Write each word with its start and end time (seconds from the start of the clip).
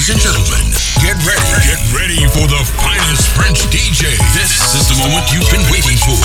Ladies 0.00 0.16
and 0.16 0.32
gentlemen, 0.32 0.64
get 1.04 1.12
ready. 1.28 1.44
Get 1.60 1.82
ready 1.92 2.24
for 2.32 2.48
the 2.48 2.64
finest 2.80 3.28
French 3.36 3.68
DJ. 3.68 4.16
This 4.32 4.72
is 4.72 4.88
the 4.88 4.96
moment 4.96 5.28
you've 5.28 5.44
been 5.52 5.60
waiting 5.68 6.00
for. 6.00 6.16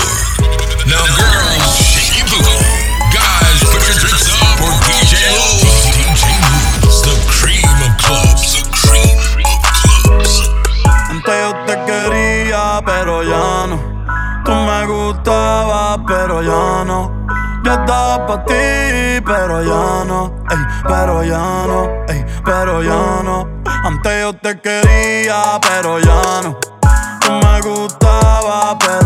Now, 0.88 1.04
girls, 1.12 1.76
shake 1.84 2.16
your 2.16 2.24
booty. 2.24 2.56
Guys, 3.12 3.60
put 3.68 3.84
your 3.84 4.00
drinks 4.00 4.32
up 4.32 4.56
for 4.56 4.72
DJ 4.80 5.28
Low. 5.28 5.60
DJ 5.92 6.24
Moves, 6.48 7.04
the 7.04 7.20
cream 7.28 7.76
of 7.84 7.92
clubs. 8.00 8.56
The 8.56 8.64
cream 8.72 9.44
of 9.44 9.60
clubs. 9.68 10.32
Antes 11.12 11.36
yo 11.36 11.52
te 11.68 11.76
quería, 11.84 12.80
pero 12.80 13.28
ya 13.28 13.66
no. 13.68 13.76
Tú 14.42 14.56
me 14.56 14.86
gustabas, 14.88 16.00
pero 16.08 16.40
ya 16.40 16.82
no. 16.88 17.12
Yo 17.62 17.72
estaba 17.72 18.26
para 18.26 18.44
ti, 18.46 19.20
pero 19.20 19.60
ya 19.60 20.04
no. 20.08 20.32
Ey, 20.48 20.56
pero 20.88 21.22
ya 21.22 21.66
no. 21.66 22.04
Ey, 22.08 22.24
pero 22.44 22.82
ya 22.82 23.22
no. 23.22 23.48
Antes 23.84 24.20
yo 24.20 24.32
te 24.34 24.58
quería, 24.60 25.58
pero 25.60 25.98
ya 25.98 26.40
no. 26.42 26.58
Tú 27.20 27.32
me 27.32 27.60
gustabas, 27.60 28.76
pero 28.80 29.05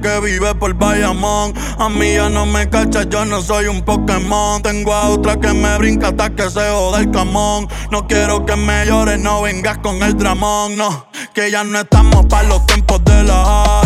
que 0.00 0.20
vive 0.20 0.54
por 0.54 0.74
Bayamón. 0.74 1.54
A 1.78 1.88
mí 1.88 2.14
ya 2.14 2.28
no 2.28 2.46
me 2.46 2.68
cacha, 2.68 3.04
yo 3.04 3.24
no 3.24 3.40
soy 3.40 3.66
un 3.66 3.82
Pokémon. 3.82 4.62
Tengo 4.62 4.92
a 4.94 5.08
otra 5.08 5.38
que 5.38 5.52
me 5.52 5.78
brinca 5.78 6.08
hasta 6.08 6.30
que 6.30 6.50
se 6.50 6.68
joda 6.70 7.00
el 7.00 7.10
camón. 7.10 7.68
No 7.90 8.06
quiero 8.06 8.44
que 8.44 8.56
me 8.56 8.86
llores, 8.86 9.18
no 9.18 9.42
vengas 9.42 9.78
con 9.78 10.02
el 10.02 10.16
dramón. 10.16 10.76
No, 10.76 11.06
que 11.34 11.50
ya 11.50 11.64
no 11.64 11.80
estamos 11.80 12.26
para 12.26 12.48
los 12.48 12.64
tiempos 12.66 13.02
de 13.04 13.22
la 13.24 13.85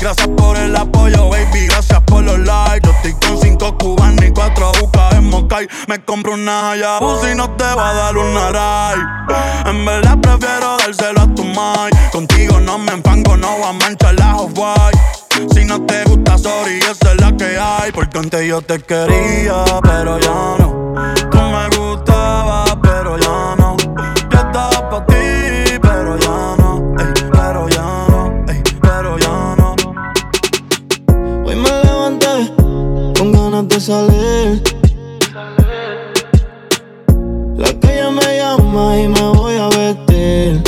Gracias 0.00 0.28
por 0.36 0.56
el 0.56 0.74
apoyo, 0.74 1.28
baby. 1.28 1.66
Gracias 1.66 2.00
por 2.02 2.22
los 2.24 2.38
likes. 2.38 2.80
Yo 2.82 2.92
estoy 2.92 3.12
con 3.12 3.40
cinco 3.42 3.76
cubanos 3.76 4.24
y 4.24 4.30
cuatro 4.30 4.72
bucas 4.80 5.14
en 5.14 5.28
Mocay. 5.28 5.68
Me 5.86 6.02
compro 6.02 6.32
una 6.32 6.70
Hayabusa 6.70 7.32
y 7.32 7.34
no 7.34 7.50
te 7.50 7.64
va 7.64 7.90
a 7.90 7.92
dar 7.92 8.16
una 8.16 8.50
ray. 8.50 9.00
En 9.66 9.84
verdad 9.84 10.16
prefiero 10.18 10.78
dárselo 10.78 11.20
a 11.20 11.34
tu 11.34 11.44
mai. 11.44 11.90
Contigo 12.10 12.58
no 12.60 12.78
me 12.78 12.92
enfango, 12.92 13.36
no 13.36 13.58
voy 13.58 13.68
a 13.68 13.72
manchar 13.72 14.14
la 14.14 14.36
off-white. 14.36 14.98
Si 15.54 15.64
no 15.64 15.84
te 15.84 16.04
gusta, 16.04 16.38
sorry, 16.38 16.78
esa 16.78 17.12
es 17.12 17.20
la 17.20 17.36
que 17.36 17.58
hay. 17.58 17.92
Porque 17.92 18.18
antes 18.18 18.46
yo 18.46 18.62
te 18.62 18.80
quería, 18.80 19.64
pero 19.82 20.18
ya 20.18 20.56
no. 20.58 20.94
Tú 21.30 21.38
me 21.38 21.68
gustabas, 21.76 22.76
pero 22.82 23.18
ya 23.18 23.28
no. 23.28 23.47
Salir. 33.88 34.62
La 37.56 37.72
calle 37.80 38.10
me 38.18 38.28
llama 38.36 38.98
y 39.00 39.08
me 39.08 39.26
voy 39.38 39.54
a 39.56 39.68
vestir. 39.68 40.62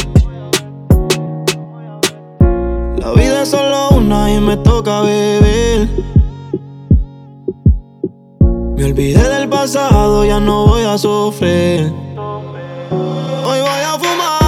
La 2.96 3.12
vida 3.12 3.42
es 3.42 3.50
solo 3.50 3.90
una 3.90 4.32
y 4.32 4.40
me 4.40 4.56
toca 4.56 5.02
vivir. 5.02 5.78
Me 8.76 8.84
olvidé 8.86 9.28
del 9.28 9.50
pasado, 9.50 10.24
ya 10.24 10.40
no 10.40 10.68
voy 10.68 10.84
a 10.84 10.96
sufrir. 10.96 11.92
Hoy 13.48 13.60
voy 13.68 13.82
a 13.90 13.94
fumar, 14.02 14.39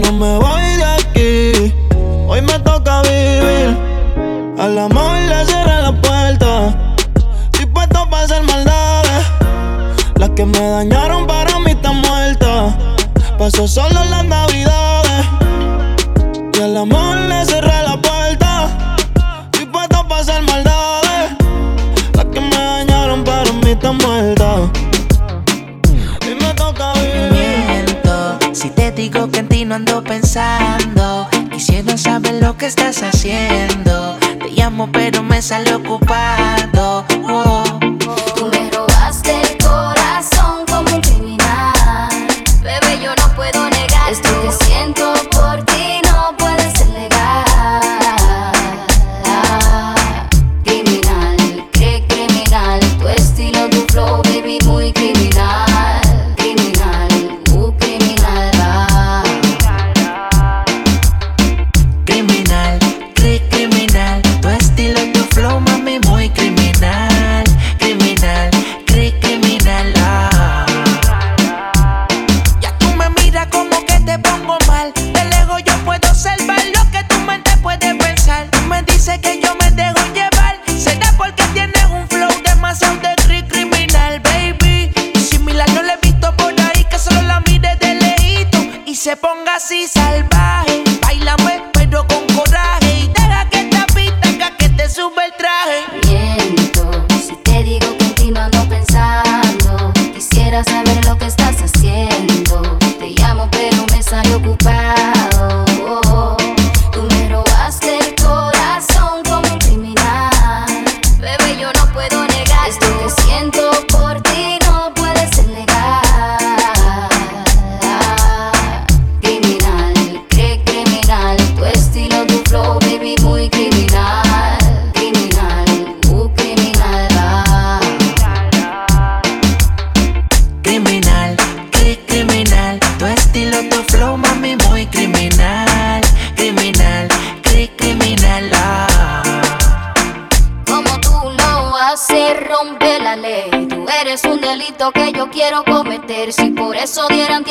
no 0.00 0.12
me 0.12 0.29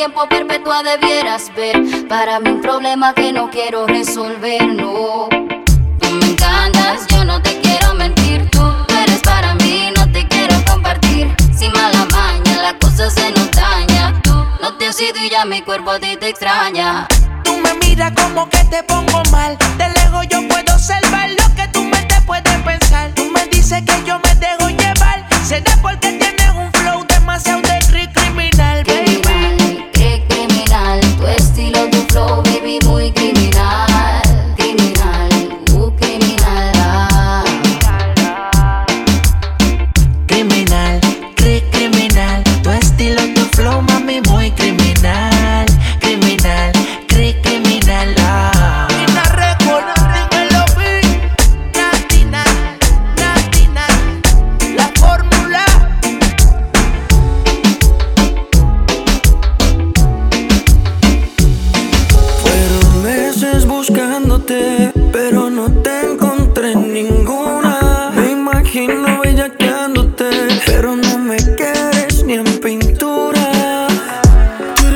tiempo 0.00 0.26
perpetua 0.30 0.82
debieras 0.82 1.52
ver. 1.54 2.08
Para 2.08 2.40
mí 2.40 2.48
un 2.48 2.62
problema 2.62 3.12
que 3.12 3.34
no 3.34 3.50
quiero 3.50 3.86
resolver, 3.86 4.66
no. 4.66 5.28
Tú 5.28 6.10
me 6.10 6.24
encantas, 6.24 7.06
yo 7.08 7.22
no 7.22 7.42
te 7.42 7.60
quiero 7.60 7.92
mentir. 7.92 8.48
Tú 8.48 8.62
eres 9.02 9.20
para 9.20 9.52
mí, 9.56 9.90
no 9.94 10.10
te 10.10 10.26
quiero 10.26 10.54
compartir. 10.64 11.28
Si 11.54 11.68
mala 11.68 12.06
maña, 12.12 12.62
la 12.62 12.78
cosa 12.78 13.10
se 13.10 13.30
nos 13.32 13.50
daña. 13.50 14.18
Tú 14.22 14.32
no 14.62 14.74
te 14.78 14.86
has 14.86 14.98
ido 14.98 15.22
y 15.22 15.28
ya 15.28 15.44
mi 15.44 15.60
cuerpo 15.60 15.90
a 15.90 16.00
ti 16.00 16.16
te 16.16 16.30
extraña. 16.30 17.06
Tú 17.44 17.58
me 17.58 17.74
miras 17.74 18.12
como 18.12 18.48
que 18.48 18.64
te 18.70 18.82
pongo 18.84 19.22
mal. 19.30 19.58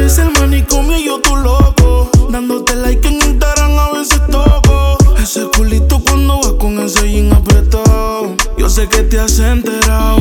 Eres 0.04 0.18
el 0.18 0.32
manicomio 0.32 0.98
y 0.98 1.06
yo 1.06 1.18
loco. 1.34 2.10
Dándote 2.28 2.76
like 2.76 3.08
en 3.08 3.14
Instagram 3.14 3.78
a 3.78 3.92
veces 3.92 4.20
toco. 4.30 4.98
Ese 5.16 5.46
culito 5.56 5.98
cuando 5.98 6.42
vas 6.42 6.52
con 6.60 6.78
ese 6.78 7.10
jean 7.10 7.32
apretado. 7.32 8.34
Yo 8.58 8.68
sé 8.68 8.86
que 8.86 8.98
te 9.04 9.18
has 9.18 9.38
enterado. 9.38 10.18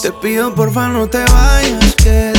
Te 0.00 0.12
pido 0.22 0.54
porfa 0.54 0.88
no 0.88 1.08
te 1.08 1.18
vayas, 1.24 1.96
quédate 1.96 2.33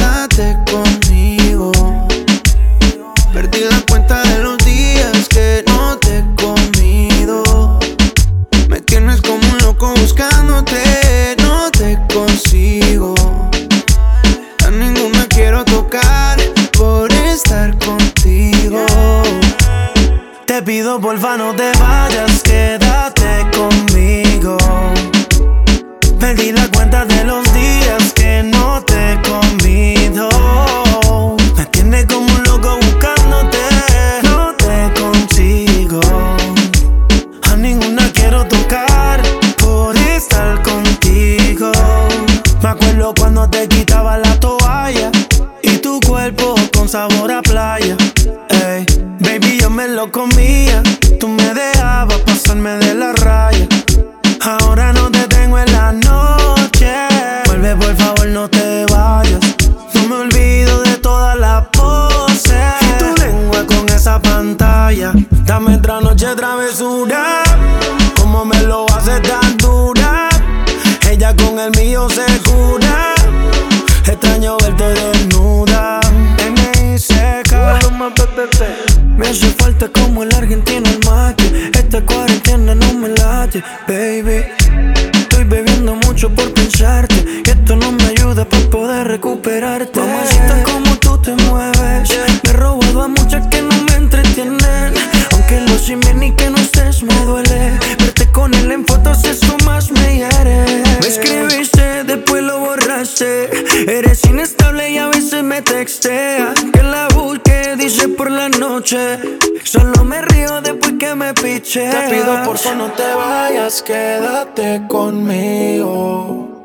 me 97.03 97.25
duele. 97.25 97.79
Verte 97.99 98.31
con 98.31 98.53
él 98.53 98.71
en 98.71 98.85
fotos, 98.85 99.23
eso 99.23 99.57
más 99.65 99.91
me 99.91 100.17
hiere. 100.17 100.83
Me 101.01 101.07
escribiste, 101.07 102.03
después 102.03 102.43
lo 102.43 102.59
borraste. 102.59 103.49
Eres 103.87 104.23
inestable 104.25 104.91
y 104.91 104.97
a 104.97 105.07
veces 105.07 105.43
me 105.43 105.61
textea. 105.61 106.53
Que 106.73 106.83
la 106.83 107.07
busque, 107.09 107.75
dice 107.77 108.07
por 108.09 108.31
la 108.31 108.49
noche. 108.49 109.19
Solo 109.63 110.03
me 110.03 110.21
río 110.21 110.61
después 110.61 110.93
que 110.99 111.15
me 111.15 111.33
piche. 111.33 111.89
Te 111.89 112.09
pido 112.09 112.43
por 112.43 112.57
favor 112.57 112.77
no 112.77 112.91
te 112.91 113.13
vayas, 113.13 113.81
quédate 113.81 114.81
conmigo. 114.87 116.55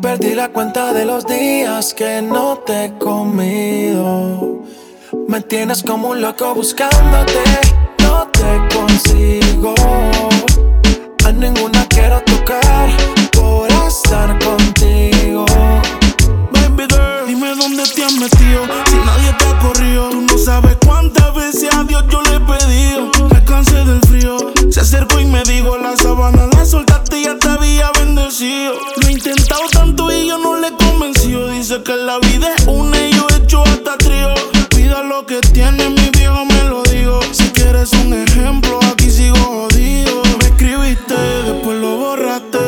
Perdí 0.00 0.34
la 0.34 0.48
cuenta 0.48 0.92
de 0.92 1.06
los 1.06 1.26
días 1.26 1.94
que 1.94 2.20
no 2.20 2.58
te 2.58 2.84
he 2.84 2.98
comido. 2.98 4.62
Me 5.28 5.40
tienes 5.40 5.82
como 5.82 6.10
un 6.10 6.20
loco 6.20 6.54
buscándote, 6.54 7.40
consigo. 8.72 9.74
A 11.24 11.32
ninguna 11.32 11.86
quiero 11.88 12.20
tocar 12.22 12.90
por 13.32 13.70
estar 13.70 14.38
contigo. 14.38 15.44
Baby 16.52 16.86
girl, 16.90 17.26
dime 17.26 17.54
dónde 17.56 17.84
te 17.84 18.04
has 18.04 18.14
metido. 18.14 18.62
Si 18.86 18.96
nadie 18.96 19.32
te 19.38 19.46
ha 19.46 19.58
corrido, 19.58 20.10
tú 20.10 20.20
no 20.20 20.38
sabes 20.38 20.76
cuántas 20.84 21.34
veces 21.34 21.74
a 21.74 21.84
Dios 21.84 22.04
yo 22.10 22.22
le 22.22 22.36
he 22.36 22.40
pedido. 22.40 23.10
Me 23.30 23.44
cansé 23.44 23.84
del 23.84 24.00
frío. 24.02 24.36
Se 24.70 24.80
acercó 24.80 25.18
y 25.20 25.24
me 25.24 25.42
dijo: 25.44 25.76
La 25.78 25.96
sabana 25.96 26.46
la 26.52 26.64
soltaste 26.64 27.20
y 27.20 27.24
ya 27.24 27.38
te 27.38 27.48
había 27.48 27.90
bendecido. 27.92 28.74
Lo 28.96 29.08
he 29.08 29.12
intentado 29.12 29.62
tanto 29.72 30.12
y 30.12 30.26
yo 30.28 30.38
no 30.38 30.56
le 30.56 30.68
he 30.68 30.72
convencido. 30.72 31.48
Dice 31.48 31.82
que 31.82 31.96
la 31.96 32.18
vida 32.18 32.54
es 32.56 32.66
una 32.66 33.08
y 33.08 33.12
yo 33.12 33.26
he 33.30 33.42
hecho 33.42 33.62
hasta 33.62 33.96
trío. 33.98 34.34
Cuida 34.72 35.02
lo 35.02 35.24
que 35.26 35.40
tiene, 35.40 35.88
mi 35.90 36.13
Quieres 37.84 38.06
un 38.06 38.14
ejemplo, 38.14 38.80
aquí 38.90 39.10
sigo 39.10 39.36
jodido. 39.36 40.22
Me 40.38 40.46
escribiste, 40.46 41.14
después 41.44 41.78
lo 41.78 41.98
borraste. 41.98 42.58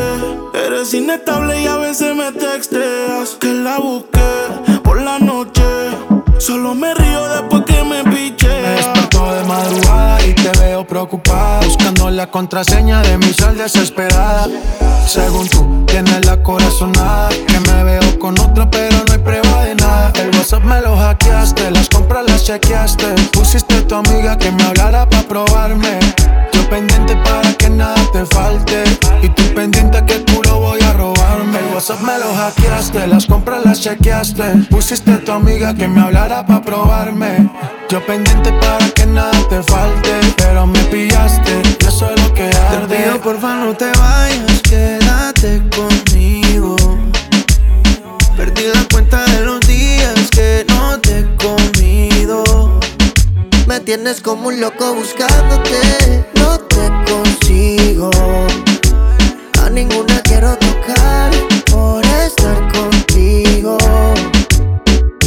Eres 0.52 0.92
inestable 0.92 1.62
y 1.62 1.66
a 1.66 1.76
veces 1.78 2.14
me 2.14 2.32
texteas. 2.32 3.38
Que 3.40 3.54
la 3.54 3.78
busqué 3.78 4.80
por 4.85 5.00
la 5.00 5.18
noche. 5.18 5.62
Solo 6.38 6.75
me 6.75 6.92
río 6.92 7.28
después 7.30 7.55
Buscando 11.04 12.10
la 12.10 12.30
contraseña 12.30 13.02
de 13.02 13.18
mi 13.18 13.30
sal 13.34 13.58
desesperada. 13.58 14.48
Según 15.06 15.46
tú, 15.46 15.84
tienes 15.86 16.24
la 16.24 16.42
corazonada 16.42 17.28
Que 17.28 17.60
me 17.60 17.84
veo 17.84 18.18
con 18.18 18.38
otra 18.40 18.68
pero 18.70 18.96
no 19.06 19.12
hay 19.12 19.18
prueba 19.18 19.64
de 19.64 19.74
nada. 19.74 20.10
El 20.18 20.34
WhatsApp 20.34 20.64
me 20.64 20.80
lo 20.80 20.96
hackeaste, 20.96 21.70
las 21.70 21.90
compras 21.90 22.24
las 22.26 22.44
chequeaste. 22.44 23.14
Pusiste 23.30 23.82
tu 23.82 23.94
amiga 23.94 24.38
que 24.38 24.50
me 24.50 24.62
hablara 24.62 25.06
pa' 25.06 25.22
probarme 25.24 25.98
Yo 26.56 26.68
pendiente 26.70 27.14
para 27.16 27.52
que 27.52 27.68
nada 27.68 28.02
te 28.14 28.25
falte. 28.25 28.84
Y 29.22 29.28
tú 29.28 29.42
pendiente 29.54 30.02
que 30.06 30.20
puro 30.20 30.58
voy 30.58 30.80
a 30.80 30.94
robarme. 30.94 31.58
El 31.58 31.75
WhatsApp 31.75 32.00
me 32.00 32.18
lo 32.18 32.34
hackeaste, 32.34 33.06
las 33.06 33.26
compras 33.26 33.62
las 33.62 33.82
chequeaste. 33.82 34.66
Pusiste 34.70 35.18
tu 35.18 35.32
amiga 35.32 35.75
que 35.75 35.86
me 35.86 36.00
hablara 36.00 36.46
pa' 36.46 36.62
probarme. 36.62 37.50
Yo 37.90 38.04
pendiente 38.06 38.50
para 38.52 38.88
que 38.90 39.06
nada 39.06 39.30
te 39.48 39.62
falte 39.62 40.10
Pero 40.36 40.66
me 40.66 40.80
pillaste, 40.84 41.62
y 41.80 41.86
eso 41.86 42.10
es 42.10 42.20
lo 42.20 42.34
que 42.34 42.48
Te 42.48 42.56
arde 42.56 42.96
pido 42.96 43.20
porfa 43.20 43.54
no 43.54 43.76
te 43.76 43.86
vayas, 43.92 44.60
quédate 44.62 45.62
conmigo. 45.70 45.95
Tienes 53.96 54.20
como 54.20 54.48
un 54.48 54.60
loco 54.60 54.94
buscándote. 54.94 56.26
No 56.34 56.58
te 56.60 56.86
consigo. 57.10 58.10
A 59.62 59.70
ninguna 59.70 60.20
quiero 60.22 60.54
tocar 60.58 61.30
por 61.70 62.04
estar 62.04 62.72
contigo. 62.72 63.78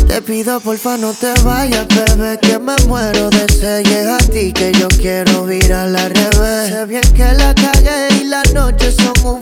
Te 0.07 0.21
pido 0.21 0.59
porfa 0.59 0.97
no 0.97 1.13
te 1.13 1.33
vayas, 1.43 1.87
bebé, 1.87 2.37
que 2.39 2.59
me 2.59 2.75
muero 2.87 3.31
de 3.31 3.47
sed. 3.51 3.83
Llega 3.85 4.17
a 4.17 4.19
ti 4.19 4.53
que 4.53 4.71
yo 4.73 4.87
quiero 4.87 5.51
ir 5.51 5.73
a 5.73 5.87
la 5.87 6.07
revés. 6.07 6.69
Sé 6.69 6.85
bien 6.85 7.13
que 7.15 7.33
la 7.33 7.55
calle 7.55 8.07
y 8.21 8.25
las 8.25 8.53
noches 8.53 8.95
son 8.97 9.35
un 9.35 9.41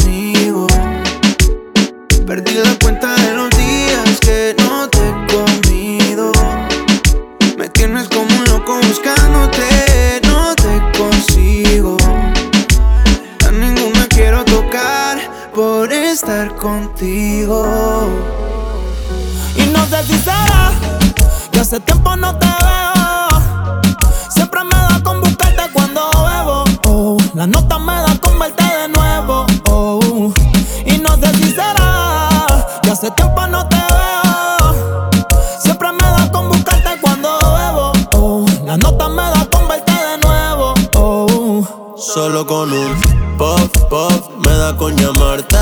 Perdí 2.31 2.53
la 2.63 2.73
cuenta 2.81 3.13
de 3.13 3.33
los 3.33 3.49
días 3.49 4.19
que 4.21 4.55
no 4.59 4.87
te 4.87 4.99
he 4.99 5.27
comido. 5.35 6.31
Me 7.57 7.67
tienes 7.67 8.07
como 8.07 8.33
un 8.33 8.45
loco 8.45 8.79
buscándote, 8.87 10.21
no 10.23 10.55
te 10.55 10.97
consigo. 10.97 11.97
A 13.45 13.51
ninguna 13.51 14.07
quiero 14.07 14.45
tocar 14.45 15.19
por 15.53 15.91
estar 15.91 16.55
contigo. 16.55 18.07
Y 19.57 19.63
no 19.63 19.85
sé 19.87 20.01
si 20.05 20.17
que 21.51 21.59
hace 21.59 21.81
tiempo 21.81 22.15
no 22.15 22.33
te 22.39 22.47
veo. 22.47 23.81
Siempre 24.29 24.63
me 24.63 24.77
da 24.77 25.01
con 25.03 25.19
buscarte 25.19 25.63
cuando 25.73 26.09
bebo. 26.09 26.63
Oh, 26.85 27.17
la 27.33 27.45
nota 27.45 27.77
me 27.77 27.91
da 27.91 28.17
con 28.21 28.39
verte 28.39 28.63
de 28.63 28.87
nuevo. 28.87 29.50
Hace 33.01 33.09
tiempo 33.11 33.47
no 33.47 33.67
te 33.67 33.77
veo. 33.77 35.09
Siempre 35.59 35.91
me 35.91 36.03
da 36.03 36.31
con 36.31 36.49
buscarte 36.49 37.01
cuando 37.01 37.29
bebo. 37.39 37.91
Oh, 38.13 38.45
la 38.63 38.77
nota 38.77 39.09
me 39.09 39.23
da 39.23 39.47
con 39.51 39.67
verte 39.67 39.91
de 39.91 40.17
nuevo. 40.19 40.73
Oh. 40.95 41.95
Solo 41.97 42.45
con 42.45 42.71
un 42.71 42.95
puff, 43.39 43.71
puff, 43.89 44.29
me 44.45 44.55
da 44.55 44.77
con 44.77 44.95
llamarte. 44.95 45.57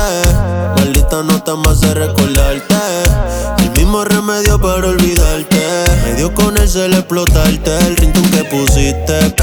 Maldita 0.76 1.22
nota 1.22 1.56
más 1.56 1.80
de 1.80 1.94
recordarte. 1.94 2.76
El 3.58 3.70
mismo 3.70 4.04
remedio 4.04 4.60
para 4.60 4.88
olvidarte. 4.88 5.84
Me 6.04 6.14
dio 6.16 6.34
con 6.34 6.58
el 6.58 6.68
cel 6.68 6.92
explotarte. 6.92 7.78
El 7.86 7.96
ringtone 7.96 8.30
que 8.30 8.44
pusiste. 8.44 9.34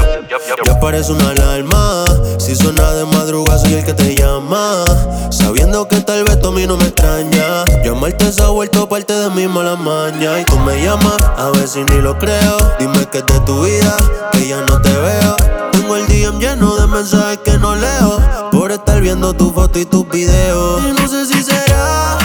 Ya 0.64 0.80
parece 0.80 1.12
una 1.12 1.30
alarma. 1.30 2.04
Si 2.38 2.54
suena 2.56 2.92
de 2.92 3.04
madrugada, 3.04 3.58
soy 3.58 3.74
el 3.74 3.84
que 3.84 3.94
te 3.94 4.14
llama. 4.14 4.84
Sabiendo 5.30 5.86
que 5.88 6.00
tal 6.00 6.24
vez 6.24 6.40
tú 6.40 6.48
a 6.48 6.52
mí 6.52 6.66
no 6.66 6.76
me 6.76 6.84
extraña. 6.84 7.64
Llamarte 7.84 8.32
se 8.32 8.42
ha 8.42 8.48
vuelto 8.48 8.88
parte 8.88 9.12
de 9.12 9.30
mi 9.30 9.46
mala 9.46 9.76
maña. 9.76 10.40
Y 10.40 10.44
tú 10.44 10.58
me 10.58 10.82
llamas, 10.82 11.16
a 11.36 11.50
ver 11.50 11.68
si 11.68 11.84
ni 11.84 12.00
lo 12.00 12.18
creo. 12.18 12.56
Dime 12.78 13.06
que 13.06 13.18
es 13.18 13.26
de 13.26 13.40
tu 13.40 13.64
vida, 13.64 13.96
que 14.32 14.48
ya 14.48 14.60
no 14.62 14.80
te 14.80 14.90
veo. 14.90 15.36
Tengo 15.72 15.96
el 15.96 16.06
DM 16.06 16.38
lleno 16.38 16.76
de 16.76 16.86
mensajes 16.86 17.38
que 17.44 17.56
no 17.58 17.74
leo 17.74 18.18
Por 18.52 18.72
estar 18.72 19.00
viendo 19.00 19.32
tu 19.32 19.52
foto 19.52 19.78
y 19.78 19.84
tus 19.86 20.06
videos 20.08 20.82
Y 20.84 21.00
no 21.00 21.08
sé 21.08 21.24
si 21.24 21.42
será 21.42 22.18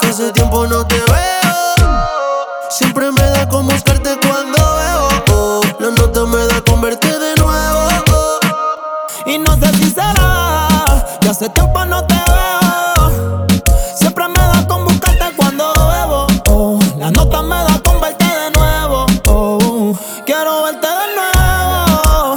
que 0.00 0.08
hace 0.08 0.30
tiempo 0.32 0.66
no 0.66 0.86
te 0.86 0.96
veo 0.96 2.44
Siempre 2.70 3.10
me 3.10 3.22
da 3.22 3.48
con 3.48 3.66
buscarte 3.66 4.16
cuando 4.20 4.58
veo 4.58 5.08
oh, 5.32 5.62
La 5.80 5.90
nota 5.90 6.26
me 6.26 6.46
da 6.46 6.60
con 6.60 6.80
verte 6.80 7.08
de. 7.08 7.37
No 9.46 9.54
sé 9.56 9.72
si 9.78 9.90
será 9.90 10.68
que 11.20 11.28
hace 11.28 11.48
tiempo 11.50 11.84
no 11.84 12.04
te 12.06 12.14
veo. 12.14 13.46
Siempre 13.94 14.26
me 14.28 14.34
da 14.38 14.66
con 14.66 14.84
buscarte 14.84 15.26
cuando 15.36 15.72
bebo. 15.72 16.26
Oh, 16.48 16.78
la 16.96 17.10
nota 17.10 17.42
me 17.42 17.56
da 17.56 17.78
con 17.84 18.00
verte 18.00 18.24
de 18.24 18.50
nuevo. 18.58 19.06
Oh, 19.28 19.94
quiero 20.26 20.62
verte 20.64 20.86
de 20.86 21.06
nuevo. 21.16 22.36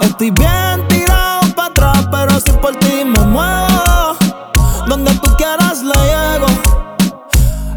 Estoy 0.00 0.30
bien 0.30 0.88
tirado 0.88 1.54
para 1.54 1.68
atrás, 1.68 2.08
pero 2.10 2.40
si 2.40 2.52
por 2.52 2.74
ti 2.76 3.04
me 3.04 3.20
muevo. 3.20 4.16
Donde 4.88 5.14
tú 5.16 5.30
quieras 5.36 5.82
le 5.82 5.94
llego. 5.94 6.46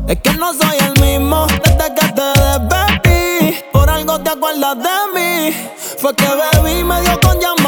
Es 0.07 0.19
que 0.21 0.33
no 0.33 0.53
soy 0.53 0.77
el 0.79 1.01
mismo 1.01 1.45
desde 1.63 1.93
que 1.93 2.07
te 2.13 2.27
desvestí. 2.41 3.63
Por 3.71 3.89
algo 3.89 4.19
te 4.19 4.29
acuerdas 4.29 4.77
de 4.77 4.89
mí. 5.13 5.69
Fue 5.99 6.15
que 6.15 6.27
bebí 6.27 6.83
me 6.83 7.01
dio 7.01 7.19
con 7.19 7.39
llamarte. 7.39 7.64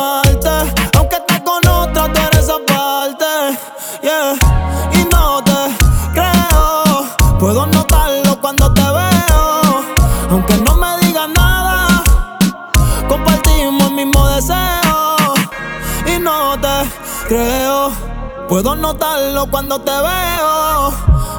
Puedo 18.48 18.76
notarlo 18.76 19.48
cuando 19.48 19.80
te 19.80 19.92
veo. 19.92 20.94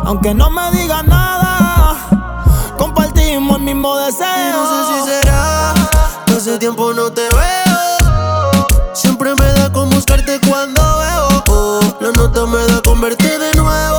Aunque 0.05 0.35
no 0.35 0.50
me 0.50 0.71
digas 0.73 1.05
nada. 1.05 1.97
Compartimos 2.77 3.57
el 3.57 3.62
mismo 3.62 3.97
deseo. 3.97 4.53
No 4.53 4.67
sé 4.69 5.03
si 5.03 5.11
será 5.11 5.75
que 6.29 6.35
hace 6.35 6.59
tiempo 6.59 6.93
no 6.93 7.11
te 7.11 7.23
veo 7.23 8.67
Siempre 8.93 9.35
me 9.35 9.47
da 9.55 9.73
con 9.73 9.91
buscarte 9.91 10.38
cuando 10.49 10.81
veo 10.81 11.45
oh, 11.49 11.81
La 12.00 12.12
nota 12.12 12.47
me 12.47 12.59
da 12.67 12.83
con 12.83 13.00
verte 13.00 13.38
de 13.38 13.55
nuevo 13.55 13.98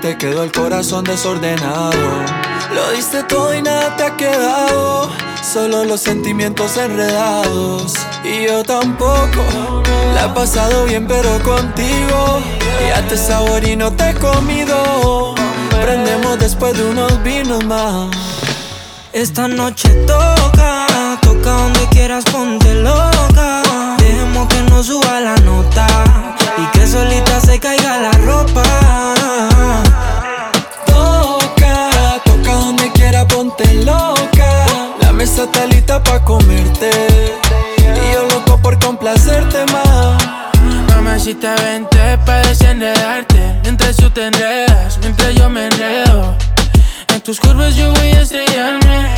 te 0.00 0.16
quedó 0.18 0.42
el 0.42 0.52
corazón 0.52 1.04
desordenado. 1.04 1.92
Lo 2.74 2.90
diste 2.92 3.22
todo 3.24 3.54
y 3.54 3.62
nada 3.62 3.96
te 3.96 4.04
ha 4.04 4.16
quedado, 4.16 5.10
solo 5.42 5.84
los 5.84 6.00
sentimientos 6.00 6.76
enredados. 6.76 7.94
Y 8.24 8.46
yo 8.46 8.64
tampoco, 8.64 9.82
la 10.14 10.26
he 10.26 10.28
pasado 10.30 10.84
bien 10.84 11.06
pero 11.06 11.38
contigo, 11.42 12.40
ya 12.88 13.06
te 13.06 13.16
sabor 13.16 13.66
y 13.66 13.76
no 13.76 13.92
te 13.92 14.10
he 14.10 14.14
comido. 14.14 15.34
Prendemos 15.80 16.38
después 16.38 16.76
de 16.76 16.84
unos 16.84 17.22
vinos 17.22 17.64
más. 17.64 18.10
Esta 19.12 19.48
noche 19.48 19.88
toca, 20.06 21.18
toca 21.22 21.50
donde 21.50 21.86
quieras, 21.90 22.24
ponte 22.24 22.74
loca. 22.74 23.62
Dejemos 23.98 24.48
que 24.48 24.62
no 24.62 24.82
suba 24.82 25.20
la 25.20 25.36
nota 25.36 26.35
y 26.58 26.66
que 26.72 26.86
solita 26.86 27.40
se 27.40 27.58
caiga 27.58 27.98
la 27.98 28.12
ropa. 28.12 28.62
Toca, 30.86 32.20
toca 32.24 32.52
donde 32.52 32.90
quiera, 32.92 33.26
ponte 33.26 33.74
loca. 33.84 34.66
La 35.00 35.12
mesa 35.12 35.44
está 35.44 35.66
lista 35.66 36.02
pa' 36.02 36.22
comerte. 36.24 36.90
Y 37.78 38.12
yo 38.14 38.26
loco 38.28 38.58
por 38.58 38.78
complacerte 38.78 39.64
más. 39.72 40.36
Mamacita, 40.88 41.54
vente 41.56 42.18
pa' 42.24 42.38
desenredarte 42.38 43.60
Mientras 43.62 43.96
tú 43.96 44.10
te 44.10 44.26
enredas, 44.26 44.98
mientras 44.98 45.34
yo 45.34 45.48
me 45.48 45.66
enredo 45.66 46.36
En 47.08 47.20
tus 47.20 47.38
curvas 47.38 47.76
yo 47.76 47.92
voy 47.92 48.08
a 48.08 48.22
estrellarme 48.22 49.08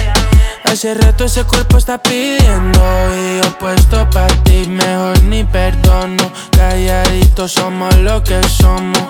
Hace 0.70 0.94
rato 0.94 1.24
ese 1.24 1.44
cuerpo 1.44 1.78
está 1.78 1.98
pidiendo 1.98 2.80
Y 3.14 3.42
yo 3.42 3.58
puesto 3.58 4.08
pa' 4.10 4.26
ti, 4.44 4.66
mejor 4.68 5.22
ni 5.24 5.44
perdono 5.44 6.30
Calladitos 6.50 7.52
somos 7.52 7.94
lo 7.96 8.22
que 8.22 8.40
somos 8.48 9.02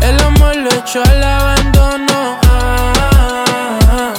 El 0.00 0.20
amor 0.20 0.56
lo 0.56 0.76
derecho 0.86 1.02
al 1.02 1.22
abandono. 1.22 2.38
Ah, 2.44 4.14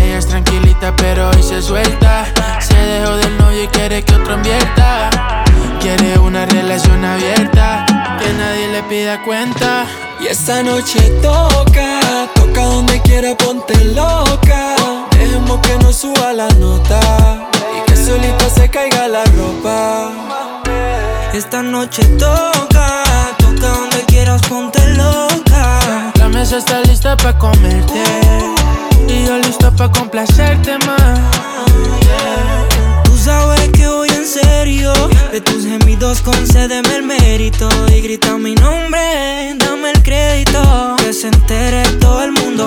Ella 0.00 0.18
es 0.18 0.26
tranquilita, 0.26 0.94
pero 0.96 1.30
hoy 1.30 1.42
se 1.42 1.62
suelta. 1.62 2.24
Se 2.60 2.74
dejó 2.74 3.16
del 3.16 3.38
novio 3.38 3.62
y 3.64 3.68
quiere 3.68 4.02
que 4.02 4.14
otro 4.14 4.34
invierta. 4.34 5.44
Quiere 5.80 6.18
una 6.18 6.46
relación 6.46 7.04
abierta, 7.04 7.86
que 8.18 8.32
nadie 8.32 8.68
le 8.72 8.82
pida 8.84 9.22
cuenta. 9.22 9.86
Y 10.22 10.28
esta 10.28 10.62
noche 10.62 11.00
toca, 11.20 12.28
toca 12.34 12.64
donde 12.64 13.00
quiera, 13.02 13.36
ponte 13.36 13.74
loca. 13.86 14.76
Dejemos 15.10 15.58
que 15.60 15.76
no 15.78 15.92
suba 15.92 16.32
la 16.32 16.48
nota 16.60 17.00
y 17.76 17.90
que 17.90 17.96
solita 17.96 18.48
se 18.48 18.68
caiga 18.68 19.08
la 19.08 19.24
ropa. 19.24 20.12
Esta 21.32 21.62
noche 21.62 22.04
toca, 22.18 23.04
toca 23.38 23.68
donde 23.68 24.04
quieras, 24.06 24.42
ponte 24.48 24.86
loca. 24.94 26.12
La 26.14 26.28
mesa 26.28 26.58
está 26.58 26.80
lista 26.82 27.16
pa' 27.16 27.36
comerte 27.36 28.02
y 29.08 29.26
yo 29.26 29.38
listo 29.38 29.74
pa' 29.74 29.90
complacerte 29.90 30.78
más. 30.78 31.20
Tú 33.04 33.16
sabes 33.18 33.68
que 33.70 33.88
voy 33.88 34.08
en 34.10 34.26
serio. 34.26 34.92
De 35.32 35.40
tus 35.40 35.64
gemidos 35.64 36.20
concédeme 36.20 36.94
el 36.94 37.02
mérito 37.04 37.68
y 37.88 38.02
grita 38.02 38.36
mi 38.36 38.54
nombre, 38.54 39.01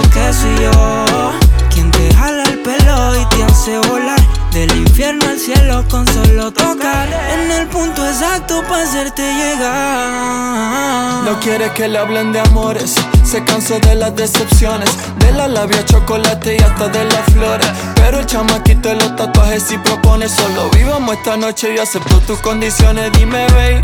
que 0.02 0.34
soy 0.34 0.56
yo. 0.60 1.32
Quien 1.74 1.92
te 1.92 2.14
jala 2.14 2.44
el 2.44 2.60
pelo 2.60 3.16
y 3.16 3.26
te 3.30 3.44
hace 3.44 3.78
volar 3.90 4.35
del 4.56 4.74
infierno 4.74 5.28
al 5.28 5.38
cielo 5.38 5.84
con 5.90 6.08
solo 6.08 6.50
tocar. 6.50 7.10
En 7.34 7.52
el 7.52 7.68
punto 7.68 8.08
exacto 8.08 8.64
para 8.70 8.84
hacerte 8.84 9.22
llegar. 9.22 11.24
No 11.26 11.38
quiere 11.42 11.74
que 11.74 11.90
le 11.90 11.98
hablen 11.98 12.32
de 12.32 12.40
amores. 12.40 12.96
Se 13.26 13.44
cansó 13.44 13.78
de 13.80 13.96
las 13.96 14.16
decepciones, 14.16 14.90
de 15.20 15.34
la 15.34 15.50
labia 15.50 15.84
chocolate 15.84 16.56
y 16.58 16.64
hasta 16.64 16.88
de 16.88 17.04
las 17.04 17.26
flores. 17.34 17.68
Pero 17.96 18.20
el 18.20 18.26
chamaquito 18.26 18.90
de 18.90 18.96
los 18.96 19.16
tatuajes 19.18 19.64
sí 19.64 19.78
propone. 19.78 20.30
Solo 20.30 20.70
vivamos 20.70 21.18
esta 21.18 21.36
noche 21.36 21.76
y 21.76 21.78
acepto 21.78 22.22
tus 22.22 22.40
condiciones. 22.40 23.12
Dime, 23.12 23.46
baby, 23.48 23.82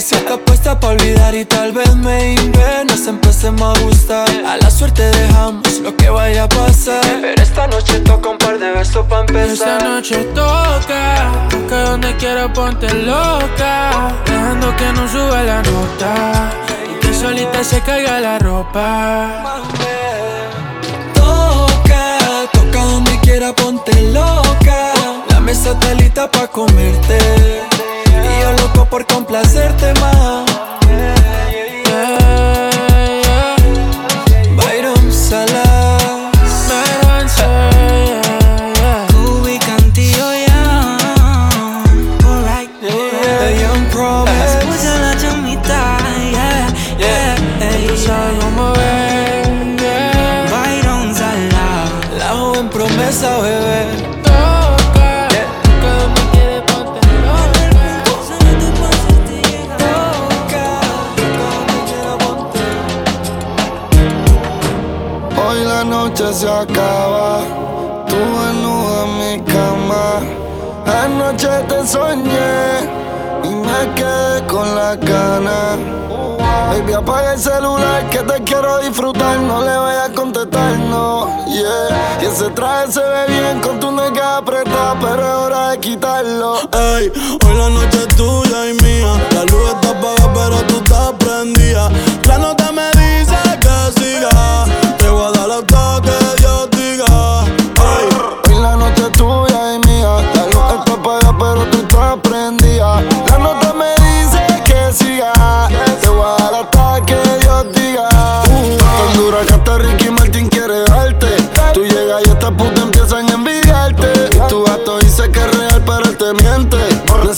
si 0.00 0.14
estás 0.14 0.38
puesta 0.46 0.80
para 0.80 0.94
olvidar 0.94 1.34
y 1.34 1.44
tal 1.44 1.72
vez 1.72 1.94
me 1.96 2.36
nos 2.88 3.06
empecemos 3.06 3.76
a 3.76 3.82
gustar. 3.82 4.28
A 4.46 4.56
la 4.56 4.70
suerte 4.70 5.02
dejamos 5.02 5.80
lo 5.80 5.94
que 5.94 6.08
vaya 6.08 6.44
a 6.44 6.48
pasar. 6.48 7.02
Pero 7.20 7.42
esta 7.42 7.66
noche 7.66 8.00
toca 8.00 8.30
un 8.30 8.38
par 8.38 8.58
de 8.58 8.72
besos 8.72 9.04
para 9.06 9.22
empezar. 9.22 10.05
Noche 10.08 10.22
toca, 10.36 11.48
toca 11.50 11.82
donde 11.90 12.16
quiera 12.16 12.52
ponte 12.52 12.86
loca, 12.94 14.14
dejando 14.24 14.76
que 14.76 14.92
no 14.92 15.08
suba 15.08 15.42
la 15.42 15.60
nota 15.62 16.52
y 16.88 17.00
que 17.00 17.12
solita 17.12 17.64
se 17.64 17.80
caiga 17.80 18.20
la 18.20 18.38
ropa. 18.38 19.64
Toca, 21.12 22.18
toca 22.52 22.84
donde 22.84 23.18
quiera, 23.18 23.52
ponte 23.52 24.00
loca. 24.12 24.92
La 25.28 25.40
mesa 25.40 25.72
está 25.72 25.94
lista 25.94 26.30
pa' 26.30 26.46
comerte. 26.46 27.18
Y 28.06 28.42
yo 28.42 28.52
loco 28.62 28.84
por 28.88 29.04
complacerte 29.06 29.92
más. 29.94 30.46
Byron 34.54 35.12
Salas. 35.12 35.65
Acaba, 66.56 67.40
tú 68.08 68.16
desnuda 68.16 69.04
en 69.04 69.18
mi 69.18 69.44
cama. 69.44 70.20
Anoche 71.04 71.48
te 71.68 71.86
soñé 71.86 72.90
y 73.44 73.48
me 73.48 73.94
quedé 73.94 74.46
con 74.46 74.74
la 74.74 74.96
gana. 74.96 75.76
Baby, 76.70 76.92
apaga 76.94 77.34
el 77.34 77.40
celular 77.40 78.10
que 78.10 78.18
te 78.18 78.42
quiero 78.44 78.78
disfrutar. 78.80 79.38
No 79.38 79.62
le 79.62 79.76
vayas 79.76 80.10
a 80.10 80.12
contestar, 80.12 80.78
no. 80.78 81.26
Yeah. 81.46 82.18
Y 82.22 82.24
ese 82.26 82.50
traje 82.50 82.92
se 82.92 83.00
ve 83.00 83.26
bien 83.28 83.60
con 83.60 83.78
tu 83.78 83.90
nega 83.92 84.38
apretada, 84.38 84.96
pero 85.00 85.22
es 85.22 85.34
hora 85.44 85.70
de 85.70 85.80
quitarlo. 85.80 86.56
Ey, 86.72 87.12
hoy 87.44 87.56
la 87.56 87.70
noche 87.70 87.98
es 88.08 88.16
tuya 88.16 88.70
y 88.70 88.74
mía. 88.82 89.12
La 89.32 89.44
luz 89.44 89.70
está 89.70 89.90
apagada, 89.90 90.32
pero 90.34 90.56
tú 90.66 90.76
estás 90.78 91.12
prendida. 91.18 91.90
La 92.26 92.38
nota 92.38 92.72
me 92.72 92.88
dice 92.90 93.36
que 93.60 94.00
siga. 94.00 94.64
Te 94.98 95.08
voy 95.08 95.24
a 95.24 95.30
dar 95.30 95.50
hasta 95.50 96.00
que 96.02 96.05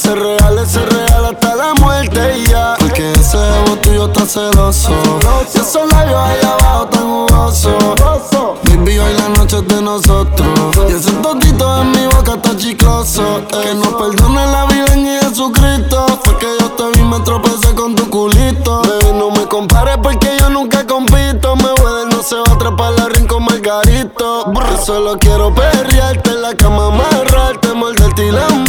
ser 0.09 0.19
real, 0.19 0.59
es 0.59 0.71
ser 0.71 0.89
real 0.89 1.25
hasta 1.27 1.55
la 1.55 1.75
muerte 1.75 2.39
y 2.39 2.47
ya. 2.47 2.77
Porque 2.79 3.13
ese 3.13 3.37
ego 3.37 3.77
tuyo 3.83 4.07
está 4.07 4.25
celoso. 4.25 4.91
Y 5.55 5.59
esos 5.59 5.93
labios 5.93 6.19
ahí 6.19 6.41
abajo 6.43 6.87
tan 6.87 7.03
jugosos. 7.03 7.75
Baby, 8.65 8.99
hoy 8.99 9.13
la 9.15 9.29
noche 9.37 9.59
es 9.59 9.69
de 9.69 9.83
nosotros. 9.83 10.49
Y 10.89 10.93
ese 10.93 11.13
totito 11.13 11.83
en 11.83 11.91
mi 11.93 12.07
boca 12.07 12.35
está 12.35 12.57
chicloso. 12.57 13.43
Que 13.63 13.75
nos 13.75 13.89
perdone 13.89 14.47
la 14.47 14.65
vida 14.67 14.95
en 14.95 15.21
Jesucristo. 15.21 16.07
Fue 16.25 16.39
que 16.39 16.57
yo 16.59 16.71
te 16.71 16.99
vi, 16.99 17.05
me 17.05 17.21
tropecé 17.21 17.75
con 17.75 17.95
tu 17.95 18.09
culito. 18.09 18.83
Baby, 18.83 19.19
no 19.19 19.31
me 19.31 19.47
compares 19.47 19.99
porque 20.03 20.39
yo 20.41 20.49
nunca 20.49 20.87
compito. 20.87 21.55
Me 21.57 21.71
voy 21.83 22.07
no 22.11 22.23
se 22.23 22.37
va 22.37 22.45
a 22.49 22.55
atrapar 22.55 22.93
la 22.93 23.09
ring 23.11 23.27
con 23.27 23.45
Margarito. 23.45 24.53
Yo 24.55 24.85
solo 24.87 25.19
quiero 25.19 25.55
perrearte 25.55 26.31
en 26.31 26.43
la 26.43 26.55
cama, 26.55 26.87
amarrarte, 26.87 27.75
morderte 27.75 28.27
y 28.27 28.31
lamberte 28.31 28.68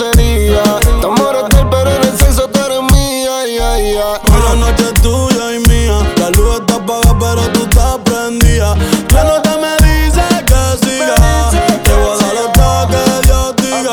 grosería. 0.00 0.62
Te 1.00 1.06
amores 1.06 1.44
del 1.50 1.68
pero 1.68 1.90
en 1.90 2.02
el 2.02 2.18
sexo 2.18 2.48
tú 2.48 2.58
eres 2.60 2.80
mía. 2.92 3.30
Ya. 3.56 4.20
hoy 4.32 4.42
la 4.48 4.54
noche 4.56 4.84
es 4.84 5.02
tuya 5.02 5.54
y 5.54 5.68
mía. 5.68 5.98
La 6.16 6.30
luz 6.30 6.60
está 6.60 6.76
apagada, 6.76 7.18
pero 7.18 7.42
tú 7.52 7.62
estás 7.64 7.98
prendida. 8.04 8.74
La 9.12 9.24
nota 9.24 9.58
me 9.58 9.86
dice 9.86 10.22
que 10.46 10.86
siga. 10.86 11.50
Te 11.84 11.92
voy 11.92 12.12
a 12.12 12.16
dar 12.16 12.36
hasta 12.46 12.86
que 12.88 13.26
Dios 13.26 13.56
diga. 13.56 13.90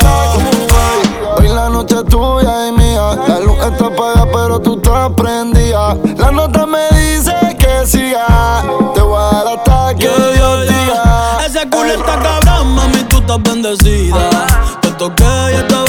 Hoy 1.36 1.48
la 1.48 1.68
noche 1.68 1.96
es 1.96 2.04
tuya 2.04 2.68
y 2.68 2.72
mía. 2.72 3.18
La 3.26 3.40
luz 3.40 3.58
está 3.58 3.86
apagada, 3.86 4.26
pero 4.32 4.60
tú 4.60 4.76
estás 4.76 5.10
prendida. 5.16 5.96
La 6.16 6.30
nota 6.30 6.66
me 6.66 6.88
dice 6.98 7.34
que 7.58 7.86
siga. 7.86 8.62
Te 8.94 9.00
voy 9.02 9.18
a 9.18 9.36
dar 9.36 9.48
hasta 9.48 9.94
que 9.94 10.08
Dios 10.08 10.68
diga. 10.68 11.38
Ese 11.46 11.68
culo 11.68 11.92
está 11.92 12.18
cabrón, 12.22 12.74
mami, 12.74 13.04
tú 13.04 13.18
estás 13.18 13.42
bendecida. 13.42 14.46
Te 14.80 14.90
toqué 14.92 15.24
y 15.52 15.56
estaba 15.56 15.87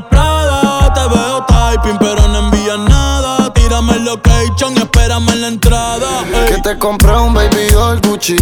Prada. 0.00 0.92
Te 0.94 1.00
veo 1.14 1.44
typing, 1.46 1.98
pero 1.98 2.26
no 2.28 2.38
envías 2.38 2.78
nada. 2.78 3.52
Tírame 3.52 3.94
el 3.96 4.04
location 4.04 4.74
y 4.76 4.78
espérame 4.78 5.28
en 5.30 5.40
la 5.42 5.48
entrada. 5.48 6.24
ey. 6.32 6.54
Que 6.54 6.62
te 6.62 6.78
compré 6.78 7.12
un 7.16 7.34
baby 7.34 7.66
doll 7.72 8.00
Gucci. 8.00 8.36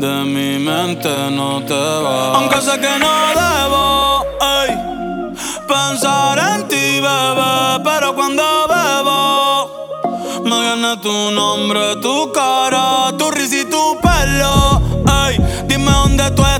de 0.00 0.24
mi 0.24 0.58
mente 0.58 1.10
no 1.30 1.62
te 1.62 1.74
vas. 1.74 2.36
Aunque 2.36 2.60
sé 2.62 2.80
que 2.80 2.98
no 2.98 3.12
debo 3.40 4.24
ey, 4.40 4.70
pensar 5.68 6.38
en 6.38 6.68
ti, 6.68 7.00
bebé, 7.00 7.84
pero 7.84 8.14
cuando 8.14 8.42
bebo 8.66 10.40
me 10.44 10.60
viene 10.60 10.96
tu 11.02 11.30
nombre, 11.32 11.96
tu 11.96 12.32
cara, 12.32 13.12
tu 13.18 13.30
risa 13.30 13.56
y 13.56 13.64
tu 13.66 13.98
pelo. 14.00 14.80
Ey, 15.26 15.38
dime 15.66 15.90
dónde 15.90 16.30
tú 16.30 16.42
estás 16.46 16.59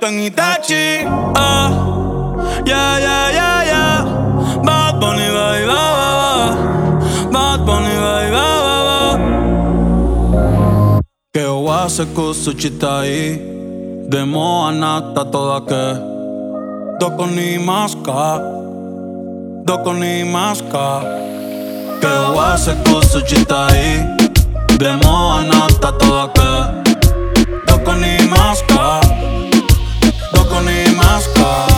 Convierto 0.00 0.06
en 0.06 0.20
Itachi. 0.20 1.04
Ah, 1.36 1.70
Yeah, 2.66 2.98
yeah, 2.98 3.30
yeah, 3.32 3.64
yeah. 3.64 4.04
Bad 4.64 5.00
Bunny, 5.00 5.28
bye, 5.28 5.66
bye, 5.66 5.70
bye. 5.70 6.54
Bad 7.32 7.60
Bunny, 7.66 7.94
bye, 8.04 8.30
bye, 8.30 8.60
bye. 8.86 9.00
Que 11.34 11.44
wase 11.46 12.04
kusuchita 12.06 13.02
hii 13.04 13.38
Demo 14.08 14.66
anata 14.66 15.24
toda 15.24 15.60
ke 15.60 15.94
Doko 17.00 17.26
ni 17.26 17.58
maska 17.58 18.40
Doko 19.64 19.92
ni 19.94 20.24
maska 20.24 21.00
Que 22.00 22.06
wase 22.36 22.72
kusuchita 22.74 23.68
hii 23.70 24.00
Demo 24.78 25.32
anata 25.34 25.92
toda 25.92 26.28
ke 26.28 26.64
Doko 27.66 27.92
ni 27.94 28.18
maska 28.28 29.00
ni 31.20 31.69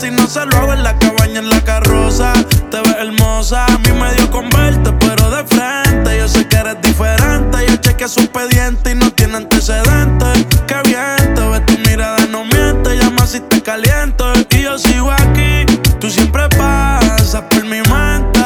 Si 0.00 0.10
no 0.10 0.26
se 0.26 0.44
lo 0.44 0.56
hago 0.58 0.74
en 0.74 0.82
la 0.82 0.98
cabaña, 0.98 1.40
en 1.40 1.48
la 1.48 1.62
carroza. 1.62 2.32
Te 2.70 2.80
ves 2.82 2.96
hermosa, 2.98 3.64
a 3.64 3.78
mí 3.78 3.90
me 3.98 4.12
dio 4.14 4.30
con 4.30 4.50
verte, 4.50 4.92
pero 5.00 5.30
de 5.30 5.44
frente. 5.46 6.18
Yo 6.18 6.28
sé 6.28 6.46
que 6.46 6.56
eres 6.56 6.76
diferente. 6.82 7.58
Yo 7.66 7.76
chequeé 7.76 8.06
su 8.06 8.20
expediente 8.20 8.90
y 8.90 8.94
no 8.96 9.10
tiene 9.12 9.38
antecedentes. 9.38 10.46
Qué 10.66 10.76
bien, 10.84 11.34
te 11.34 11.40
ves 11.40 11.64
tu 11.64 11.78
mirada, 11.88 12.18
no 12.30 12.44
miente. 12.44 12.96
Llama 12.96 13.26
si 13.26 13.40
te 13.40 13.62
caliento. 13.62 14.30
Y 14.50 14.62
yo 14.62 14.78
sigo 14.78 15.10
aquí, 15.10 15.64
tú 15.98 16.10
siempre 16.10 16.46
pasas 16.50 17.42
por 17.42 17.64
mi 17.64 17.80
mente. 17.80 18.40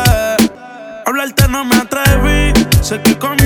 Hablarte 1.06 1.48
no 1.48 1.64
me 1.64 1.74
atreví, 1.74 2.52
sé 2.80 3.02
que 3.02 3.18
conmigo 3.18 3.41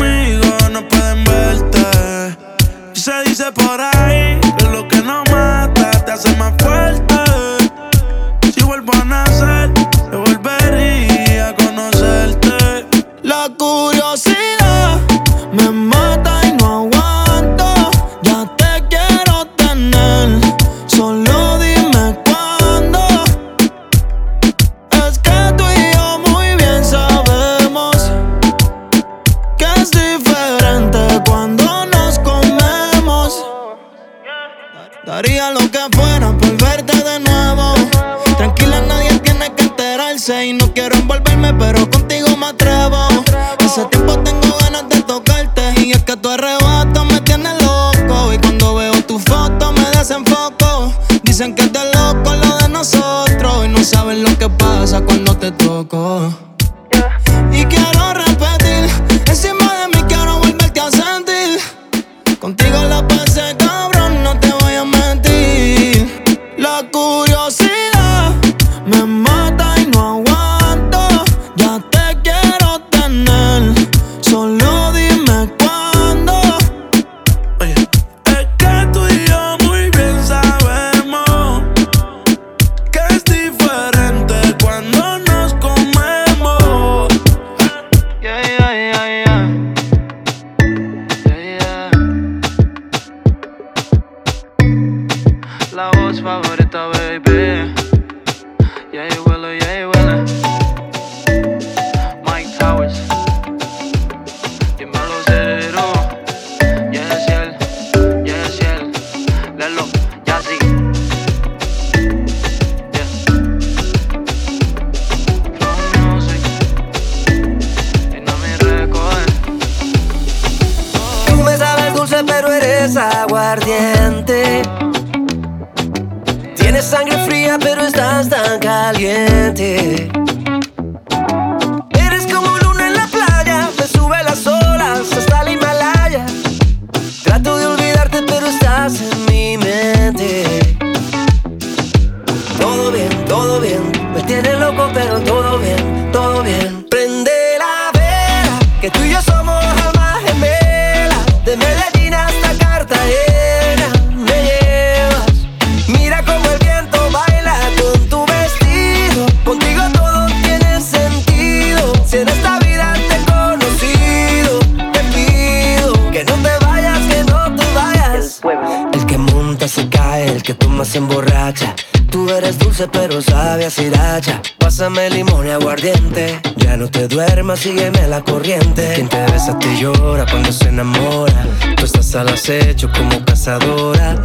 sígueme 177.66 178.06
la 178.06 178.22
corriente. 178.22 178.92
Quien 178.94 179.08
te 179.08 179.24
besa 179.32 179.58
te 179.58 179.76
llora 179.76 180.24
cuando 180.30 180.52
se 180.52 180.68
enamora. 180.68 181.46
Tú 181.76 181.84
estás 181.84 182.14
al 182.14 182.28
acecho 182.28 182.88
como 182.92 183.24
cazadora. 183.24 184.22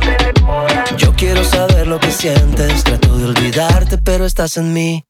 Yo 0.98 1.14
quiero 1.16 1.44
saber 1.44 1.88
lo 1.88 2.00
que 2.00 2.12
sientes. 2.12 2.84
Trato 2.84 3.18
de 3.18 3.26
olvidarte, 3.26 3.98
pero 3.98 4.26
estás 4.26 4.58
en 4.58 4.74
mí. 4.74 5.04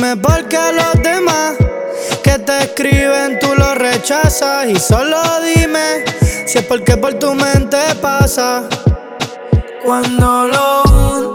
Dime 0.00 0.16
por 0.16 0.48
qué 0.48 0.72
los 0.72 1.02
demás 1.02 1.56
que 2.24 2.38
te 2.38 2.58
escriben 2.60 3.38
tú 3.38 3.48
los 3.54 3.76
rechazas 3.76 4.66
y 4.66 4.76
solo 4.76 5.18
dime 5.42 6.06
si 6.46 6.56
es 6.56 6.64
porque 6.64 6.96
por 6.96 7.18
tu 7.18 7.34
mente 7.34 7.76
pasa. 8.00 8.66
Cuando 9.84 10.48
lo 10.48 11.29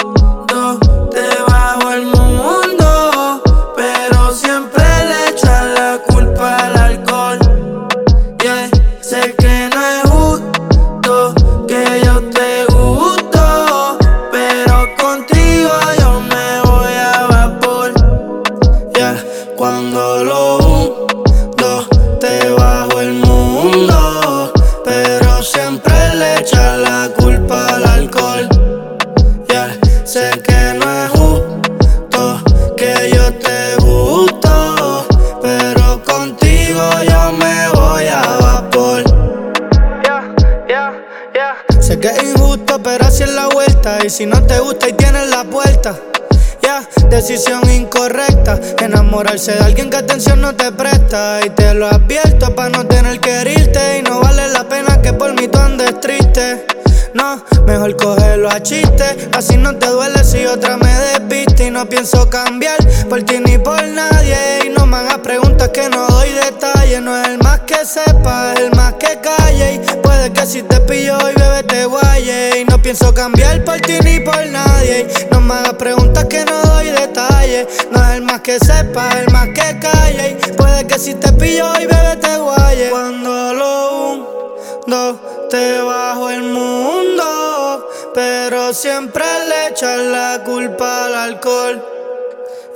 decisión 47.27 47.67
incorrecta. 47.71 48.59
Enamorarse 48.77 49.53
de 49.53 49.63
alguien 49.63 49.89
que 49.89 49.97
atención 49.97 50.41
no 50.41 50.55
te 50.55 50.71
presta. 50.71 51.39
Y 51.43 51.49
te 51.49 51.73
lo 51.73 51.87
advierto 51.87 52.53
para 52.53 52.69
no 52.69 52.85
tener 52.85 53.19
que 53.19 53.41
herirte. 53.41 53.97
Y 53.97 54.03
no 54.03 54.19
vale 54.19 54.47
la 54.49 54.63
pena 54.69 55.01
que 55.01 55.11
por 55.11 55.33
mí 55.33 55.47
tú 55.47 55.57
andes 55.57 55.99
triste. 55.99 56.67
No, 57.15 57.43
mejor 57.65 57.95
cogerlo 57.95 58.47
a 58.49 58.61
chiste. 58.61 59.29
Así 59.33 59.57
no 59.57 59.75
te 59.75 59.87
duele 59.87 60.23
si 60.23 60.45
otra 60.45 60.77
me 60.77 60.93
despiste. 60.93 61.65
Y 61.65 61.71
no 61.71 61.89
pienso 61.89 62.29
cambiar 62.29 62.77
por 63.09 63.23
ti 63.23 63.39
ni 63.39 63.57
por 63.57 63.83
nadie. 63.83 64.37
Y 64.65 64.69
no 64.69 64.85
me 64.85 64.97
hagas 64.97 65.17
preguntas 65.19 65.69
que 65.69 65.89
no 65.89 66.05
doy 66.05 66.29
detalles. 66.29 67.01
No 67.01 67.19
es 67.19 67.27
el 67.27 67.39
más 67.39 67.61
que 67.61 67.83
sepa, 67.85 68.53
es 68.53 68.59
el 68.59 68.71
más 68.75 68.93
que 68.93 69.19
calle. 69.19 69.73
Y 69.73 69.79
puede 70.03 70.31
que 70.31 70.45
si 70.45 70.61
te 70.61 70.79
pillo 70.81 71.17
y 71.31 71.33
bebé 71.39 71.63
te 71.63 71.85
guaye. 71.85 72.54
Pienso 72.85 73.11
cambiar 73.15 73.63
por 73.63 73.81
ti 73.81 73.97
ni 74.03 74.19
por 74.19 74.45
nadie. 74.45 75.07
No 75.31 75.41
me 75.41 75.55
hagas 75.55 75.73
preguntas 75.73 76.23
que 76.25 76.45
no 76.45 76.61
doy 76.65 76.91
detalles. 76.91 77.65
No 77.91 77.99
es 77.99 78.09
el 78.11 78.21
más 78.21 78.41
que 78.41 78.59
sepa, 78.59 79.09
el 79.21 79.33
más 79.33 79.47
que 79.47 79.79
calle. 79.79 80.37
Puede 80.55 80.85
que 80.85 80.99
si 80.99 81.15
te 81.15 81.33
pillo 81.33 81.65
y 81.81 81.87
bebé 81.87 82.15
te 82.21 82.37
guaye. 82.37 82.89
Cuando 82.91 83.55
lo 83.55 84.11
hundo, 84.13 85.47
te 85.49 85.81
bajo 85.81 86.29
el 86.29 86.43
mundo. 86.43 87.89
Pero 88.13 88.71
siempre 88.71 89.25
le 89.49 89.69
echan 89.69 90.11
la 90.11 90.43
culpa 90.45 91.05
al 91.05 91.15
alcohol. 91.15 91.83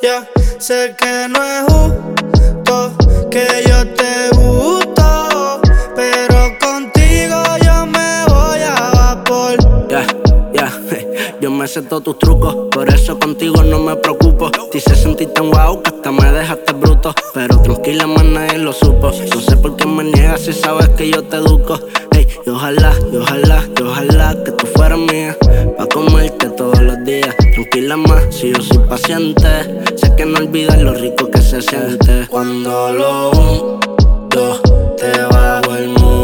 Ya 0.01 0.28
sé 0.57 0.95
que 0.97 1.28
no 1.30 1.43
es 1.43 1.72
justo 1.72 2.97
que 3.30 3.64
yo 3.68 3.93
te 3.93 4.30
gusto, 4.36 5.62
pero 5.95 6.38
sé 11.70 11.84
todos 11.84 12.03
tus 12.03 12.17
trucos. 12.17 12.55
Por 12.72 12.89
eso 12.89 13.20
contigo 13.20 13.61
no 13.63 13.80
me 13.80 13.95
preocupo. 13.95 14.49
Te 14.72 14.80
hice 14.80 14.95
sentir 14.95 15.30
tan 15.34 15.51
guau 15.51 15.84
que 15.84 15.89
hasta 15.89 16.11
me 16.11 16.32
dejaste 16.32 16.74
bruto. 16.74 17.13
Pero 17.34 17.61
tranquila, 17.61 18.07
más 18.07 18.26
nadie 18.26 18.57
lo 18.57 18.74
supo. 18.74 19.11
No 19.11 19.39
sé 19.39 19.55
por 19.57 19.76
qué 19.76 19.86
me 19.86 20.03
niegas 20.03 20.41
si 20.41 20.53
sabes 20.53 20.89
que 20.89 21.11
yo 21.11 21.24
te 21.24 21.38
educo. 21.38 21.80
ey 22.11 22.28
y 22.45 22.49
ojalá, 22.49 22.91
y 23.13 23.17
ojalá, 23.17 23.63
y 23.78 23.84
ojalá 23.84 24.36
que 24.43 24.51
tú 24.51 24.65
fueras 24.65 24.97
mía. 24.97 25.38
Pa' 25.78 25.86
comerte 25.86 26.49
todos 26.49 26.82
los 26.82 27.03
días. 27.05 27.36
Tranquila, 27.38 27.97
más 27.97 28.24
si 28.32 28.51
yo 28.51 28.61
soy 28.63 28.80
paciente. 28.89 29.49
Sé 29.95 30.15
que 30.15 30.26
no 30.26 30.39
olvidas 30.39 30.82
lo 30.82 30.95
rico 30.95 31.30
que 31.30 31.39
se 31.39 31.61
siente. 31.61 32.26
Cuando 32.30 32.91
lo 32.93 33.30
hundo, 33.30 34.59
te 34.97 35.22
bajo 35.22 35.76
el 35.76 35.89
mundo. 35.89 36.18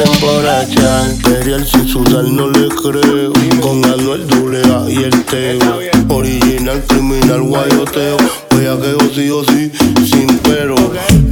quise 0.00 0.16
emborrachar. 0.16 1.10
Imperial 1.10 1.66
sin 1.66 1.88
sudar 1.88 2.24
no 2.24 2.48
le 2.48 2.68
creo. 2.68 3.32
Con 3.60 3.84
Anuel 3.84 4.26
Dulea 4.26 4.84
y 4.88 5.04
el 5.04 5.24
Teo. 5.24 5.78
Original, 6.08 6.82
criminal, 6.88 7.42
guayoteo. 7.42 8.16
Voy 8.50 8.66
a 8.66 8.76
que 8.80 8.94
o 8.94 9.14
sí 9.14 9.30
o 9.30 9.44
sí, 9.44 9.70
sin 10.06 10.38
pero. 10.38 10.74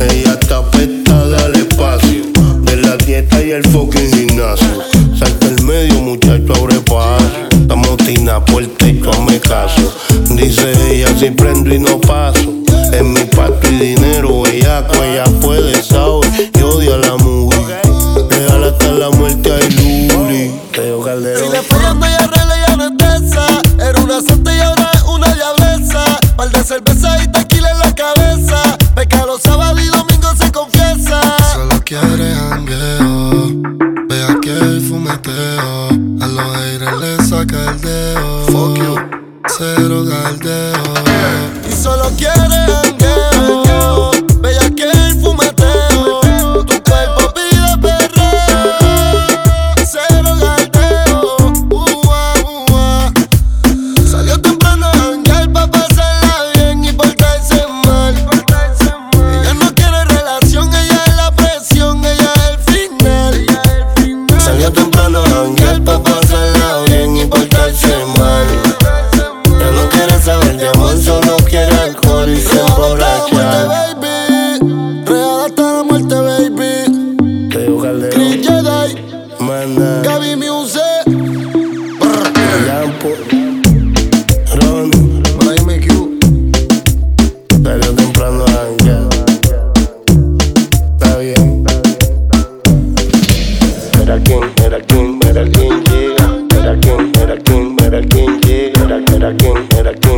Ella 0.00 0.38
está 0.40 0.58
apestada 0.58 1.44
al 1.44 1.54
espacio. 1.54 2.24
De 2.62 2.76
la 2.76 2.96
dieta 2.96 3.42
y 3.42 3.52
el 3.52 3.64
fucking 3.68 4.12
gimnasio. 4.12 4.82
Salta 5.18 5.46
el 5.48 5.62
medio, 5.62 6.00
muchacho, 6.00 6.52
abre 6.54 6.80
paso. 6.80 7.48
Estamos 7.50 7.96
tina 7.98 8.44
por 8.44 8.62
el 8.62 8.70
techo, 8.70 9.10
hazme 9.10 9.40
caso. 9.40 9.94
Dice 10.30 10.72
ella, 10.90 11.08
si 11.18 11.30
prendo 11.30 11.74
y 11.74 11.78
no 11.78 12.00
paso. 12.00 12.54
En 12.92 13.12
mi 13.12 13.24
pato 13.24 13.68
y 13.70 13.76
dinero, 13.76 14.46
ella, 14.46 14.86
ella 15.02 15.24
puede, 15.40 15.82
sabe 15.82 16.47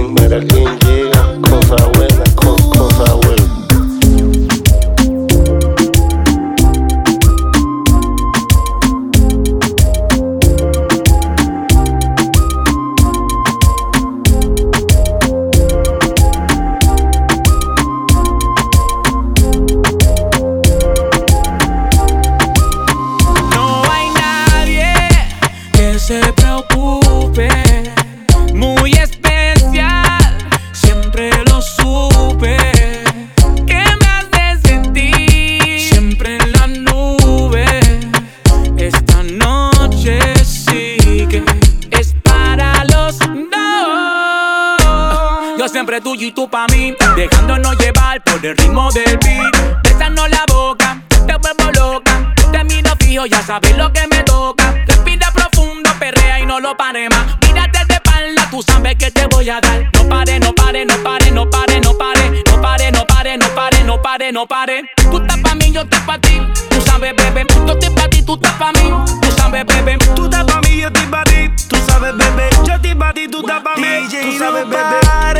Medellín, 0.09 0.78
yeah. 0.86 1.20
no 64.33 64.47
pare. 64.47 64.83
Tú 65.11 65.18
estás 65.18 65.39
pa' 65.39 65.55
mí, 65.55 65.72
yo 65.72 65.83
estoy 65.83 66.01
pa' 66.01 66.18
ti. 66.18 66.41
Tú 66.70 66.81
sabes, 66.83 67.14
bebé, 67.16 67.47
yo 67.66 67.72
estoy 67.72 67.91
pa' 67.91 68.09
ti, 68.09 68.22
tú 68.22 68.35
estás 68.35 68.53
pa' 68.55 68.72
mí. 68.72 68.93
Tú 69.22 69.31
sabes, 69.37 69.64
bebé, 69.66 69.99
tú 70.14 70.24
estás 70.24 70.45
pa' 70.45 70.61
mí, 70.61 70.81
yo 70.81 70.89
estoy 70.89 71.07
pa' 71.07 71.24
ti. 71.24 71.51
Tú 71.68 71.76
sabes, 71.87 72.16
bebé, 72.16 72.51
yo 72.64 72.74
estoy 72.74 72.95
pa' 72.95 73.12
ti, 73.12 73.28
tú 73.28 73.41
estás 73.41 73.62
pa' 73.62 73.76
mí. 73.76 74.09
Tú 74.09 74.39
sabes, 74.39 74.68
bebé. 74.68 75.39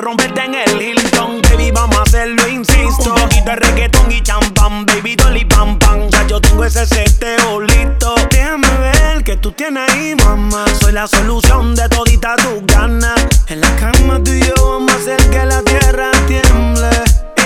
romperte 0.00 0.44
en 0.44 0.54
el 0.54 0.80
Hilton. 0.80 1.42
Baby, 1.42 1.70
vamos 1.70 1.96
a 1.98 2.02
hacerlo, 2.02 2.48
insisto. 2.48 3.14
Un 3.14 3.22
poquito 3.22 3.50
de 3.50 3.56
reggaetón 3.56 4.10
y 4.10 4.22
champán, 4.22 4.86
baby, 4.86 5.16
dolly 5.16 5.44
pam 5.44 5.78
pam. 5.78 6.08
Ya 6.10 6.26
yo 6.26 6.40
tengo 6.40 6.64
ese 6.64 6.86
seteo 6.86 7.60
listo. 7.60 8.14
Déjame 8.30 8.68
ver 8.78 9.24
que 9.24 9.36
tú 9.36 9.52
tienes 9.52 9.90
ahí, 9.90 10.14
mamá. 10.16 10.64
Soy 10.80 10.92
la 10.92 11.06
solución 11.06 11.74
de 11.74 11.88
todita 11.88 12.36
tus 12.36 12.64
ganas. 12.66 13.20
En 13.48 13.60
la 13.60 13.76
cama 13.76 14.22
tú 14.22 14.30
y 14.32 14.40
yo 14.40 14.54
vamos 14.56 14.92
a 14.92 14.96
hacer 14.96 15.30
que 15.30 15.44
la 15.44 15.62
tierra 15.62 16.10
tiemble. 16.26 16.90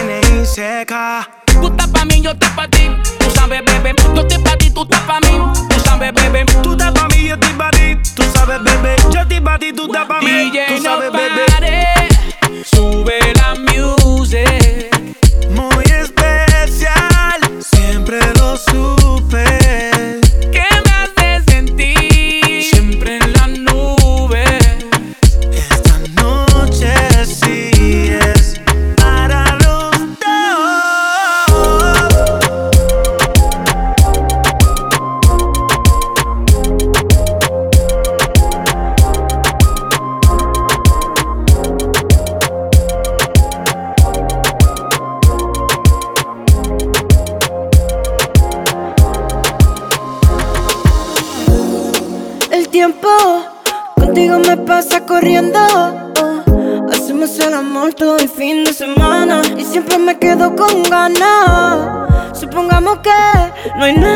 NICK. 0.05 1.34
No 63.75 63.83
hay 63.85 63.97
nada 63.97 64.14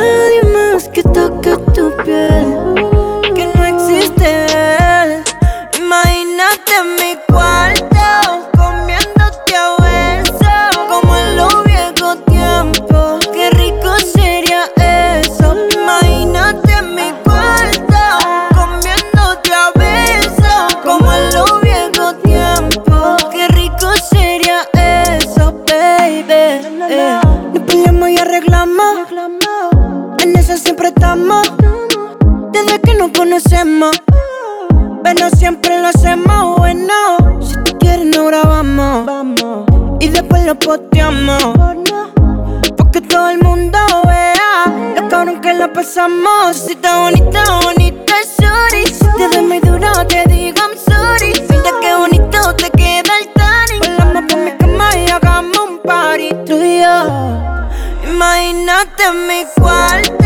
pasamos. 45.78 46.56
Si 46.56 46.72
está 46.72 46.98
bonita, 46.98 47.40
bonita, 47.62 48.14
sorry. 48.36 48.84
Te 49.16 49.28
doy 49.28 49.46
muy 49.46 49.60
duro, 49.60 49.88
te 50.08 50.24
digo 50.26 50.58
I'm 50.58 50.76
sorry. 50.76 51.32
Mira 51.48 51.70
qué 51.80 51.94
bonito 51.94 52.54
te 52.56 52.68
queda 52.70 53.12
el 53.20 53.28
tanning. 53.38 53.96
Volamos 53.96 54.24
por 54.32 54.40
mi 54.40 54.50
cama 54.58 54.90
y 54.96 55.08
hagamos 55.08 55.56
un 55.56 55.78
party 55.78 56.30
tú 56.46 56.60
y 56.60 56.80
yo. 56.80 58.10
Imagínate 58.10 59.04
mi 59.28 59.44
cuarto. 59.54 60.17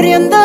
corriendo. 0.00 0.36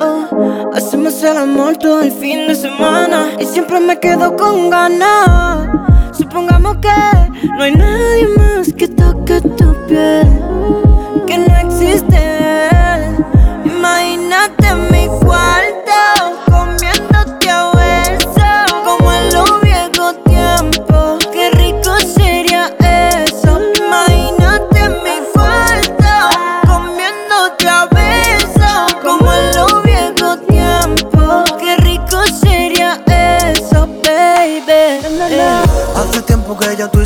Oh. 0.00 0.70
Hacemos 0.74 1.22
el 1.22 1.38
amor 1.38 1.78
todo 1.78 2.02
el 2.02 2.12
fin 2.12 2.46
de 2.46 2.54
semana. 2.54 3.30
Y 3.40 3.46
siempre 3.46 3.80
me 3.80 3.98
quedo 3.98 4.36
con 4.36 4.68
ganas. 4.68 5.66
Supongamos 6.12 6.76
que 6.76 7.48
no 7.56 7.62
hay 7.62 7.74
nadie 7.74 8.28
más 8.36 8.70
que 8.74 8.86
toque 8.86 9.40
tu 9.40 9.74
piel. 9.86 10.47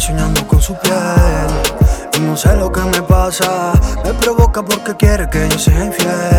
soñando 0.03 0.44
con 0.48 0.61
su 0.61 0.74
piel. 0.74 0.96
Y 2.16 2.20
no 2.22 2.36
sé 2.36 2.57
lo 2.57 2.72
que 2.72 2.80
me 2.80 3.03
pasa, 3.03 3.72
me 4.05 4.12
provoca 4.14 4.61
porque 4.64 4.96
quiere 4.96 5.30
que 5.30 5.48
yo 5.48 5.59
sea 5.59 5.84
infiel. 5.84 6.31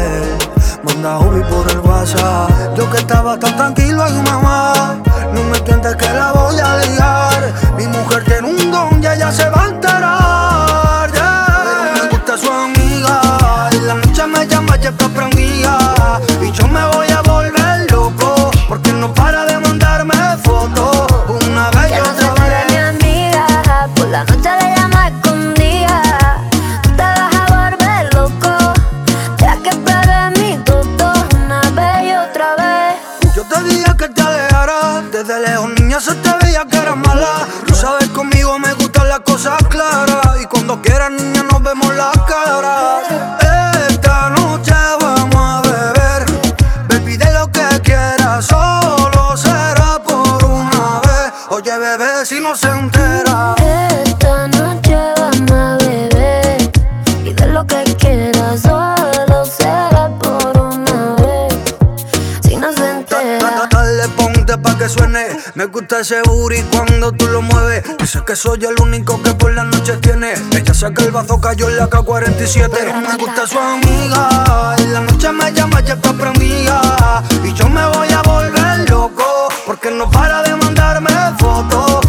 ese 66.04 66.22
booty 66.24 66.62
cuando 66.64 67.14
tú 67.14 67.26
lo 67.28 67.42
mueves. 67.42 67.82
Dices 67.98 68.22
que 68.24 68.36
soy 68.36 68.60
el 68.66 68.76
único 68.82 69.22
que 69.24 69.34
por 69.36 69.54
las 69.54 69.66
noches 69.68 70.02
tiene. 70.02 70.34
Ella 70.52 70.74
saca 70.74 71.02
el 71.02 71.12
bazo, 71.12 71.40
cayó 71.40 71.70
en 71.70 71.78
la 71.78 71.90
K47. 71.90 73.08
Me 73.08 73.16
gusta 73.16 73.48
su 73.48 73.58
amiga. 73.58 74.76
En 74.80 74.94
la 74.94 75.00
noche 75.00 75.32
me 75.32 75.54
llama, 75.54 75.80
ya 75.80 75.94
está 75.94 76.12
prendida. 76.12 77.24
Y 77.46 77.54
yo 77.54 77.70
me 77.70 77.86
voy 77.88 78.10
a 78.12 78.22
volver 78.22 78.90
loco. 78.90 79.48
Porque 79.66 79.92
no 79.92 80.12
para 80.12 80.44
de 80.44 80.54
mandarme 80.58 81.10
fotos 81.40 82.03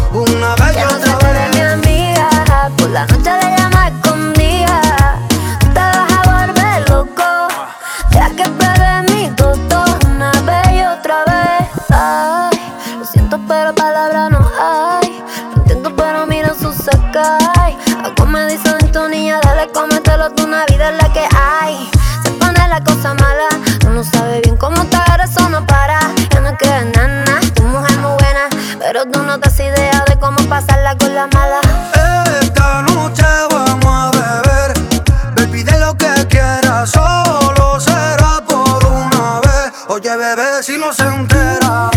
bebé 40.17 40.63
si 40.63 40.77
no 40.77 40.93
se 40.93 41.03
entera. 41.03 41.94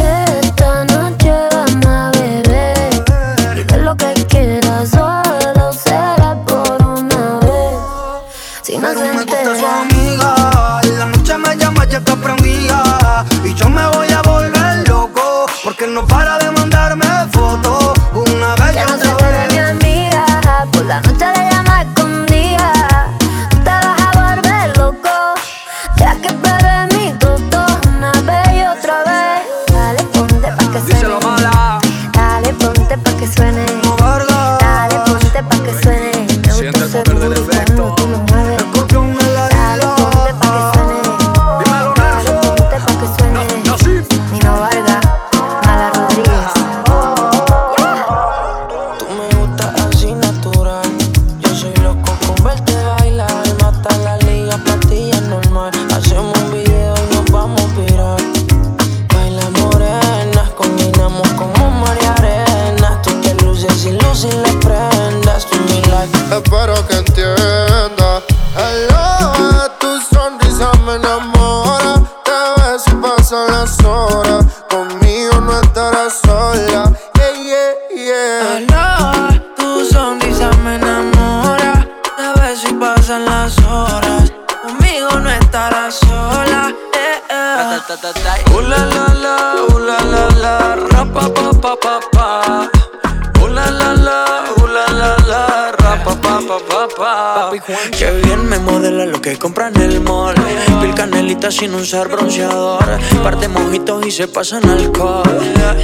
sin 101.58 101.74
usar 101.74 102.08
bronceador. 102.08 102.84
Par 103.24 103.38
de 103.40 103.48
mojitos 103.48 104.06
y 104.06 104.12
se 104.12 104.28
pasan 104.28 104.64
alcohol. 104.68 105.24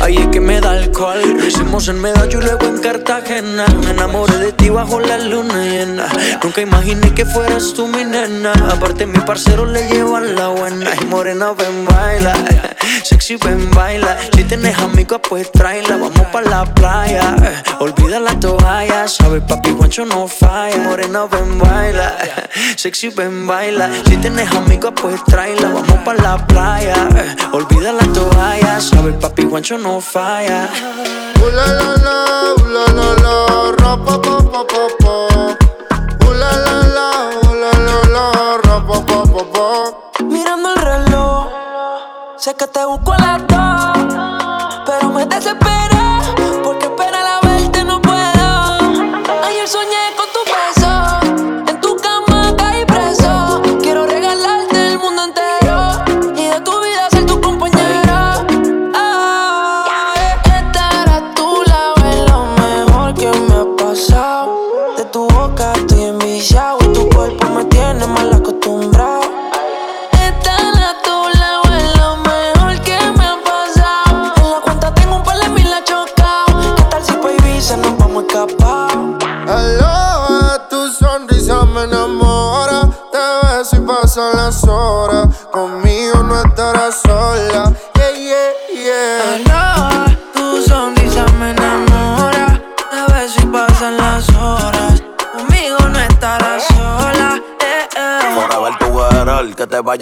Ay, 0.01 0.17
es 0.19 0.29
que 0.29 0.41
en 1.89 2.01
Medallo 2.01 2.41
y 2.41 2.43
luego 2.43 2.67
en 2.67 2.79
Cartagena. 2.79 3.67
Me 3.85 3.91
enamoré 3.91 4.39
de 4.39 4.53
ti 4.53 4.71
bajo 4.71 5.01
la 5.01 5.19
luna 5.19 5.65
llena. 5.65 6.07
Nunca 6.43 6.61
imaginé 6.61 7.13
que 7.13 7.27
fueras 7.27 7.75
tú 7.75 7.87
mi 7.89 8.05
nena. 8.05 8.53
Aparte, 8.71 9.07
mi 9.07 9.19
parcero 9.21 9.67
le 9.67 9.87
llevan 9.89 10.35
la 10.35 10.49
buena. 10.49 10.91
Y 11.01 11.05
morena, 11.07 11.53
ven, 11.53 11.85
baila. 11.85 12.35
Sexy, 13.03 13.37
ven, 13.37 13.71
baila. 13.73 14.17
Si 14.35 14.45
tienes 14.45 14.79
amigos, 14.79 15.21
pues 15.29 15.51
tráela. 15.53 15.97
Vamos 15.97 16.27
pa' 16.33 16.41
la 16.43 16.65
playa. 16.65 17.37
Olvida 17.81 18.19
la 18.19 18.39
toalla. 18.41 19.07
Sabe, 19.07 19.41
papi, 19.41 19.73
guancho 19.73 20.07
no 20.07 20.27
falla. 20.27 20.79
Morena, 20.79 21.27
ven, 21.27 21.59
baila. 21.59 22.17
Sexy, 22.77 23.11
ven, 23.11 23.47
baila. 23.47 23.91
Si 24.07 24.17
tienes 24.17 24.51
amigos, 24.53 24.93
pues 25.01 25.23
tráela. 25.25 25.69
Vamos 25.69 25.99
pa' 26.05 26.15
la 26.15 26.47
playa. 26.47 27.09
Olvida 27.53 27.93
la 27.93 28.07
toalla. 28.13 28.81
Sabe, 28.81 29.13
papi, 29.13 29.45
guancho 29.45 29.77
no 29.77 30.01
falla. 30.01 30.69
U 31.43 31.51
la 31.57 31.67
la 31.79 31.91
la, 32.07 32.17
u 32.63 32.67
la 32.75 32.85
la 32.99 33.09
la, 33.25 33.35
rapa 33.79 34.15
pa 34.25 34.37
pa 34.73 34.83
pa. 35.01 35.15
U 36.27 36.33
la 36.41 36.51
la 38.15 38.25
rapa 38.65 38.97
pa 39.09 39.19
pa 39.33 39.43
pa. 39.53 39.67
Mirando 40.25 40.69
el 40.75 40.81
reloj, 40.83 41.49
sé 42.37 42.55
que 42.55 42.67
te 42.67 42.85
busco 42.85 43.13
a 43.13 43.19
la 43.19 43.47
toa, 43.47 44.85
pero 44.87 45.09
me 45.11 45.27
desespero. 45.27 45.94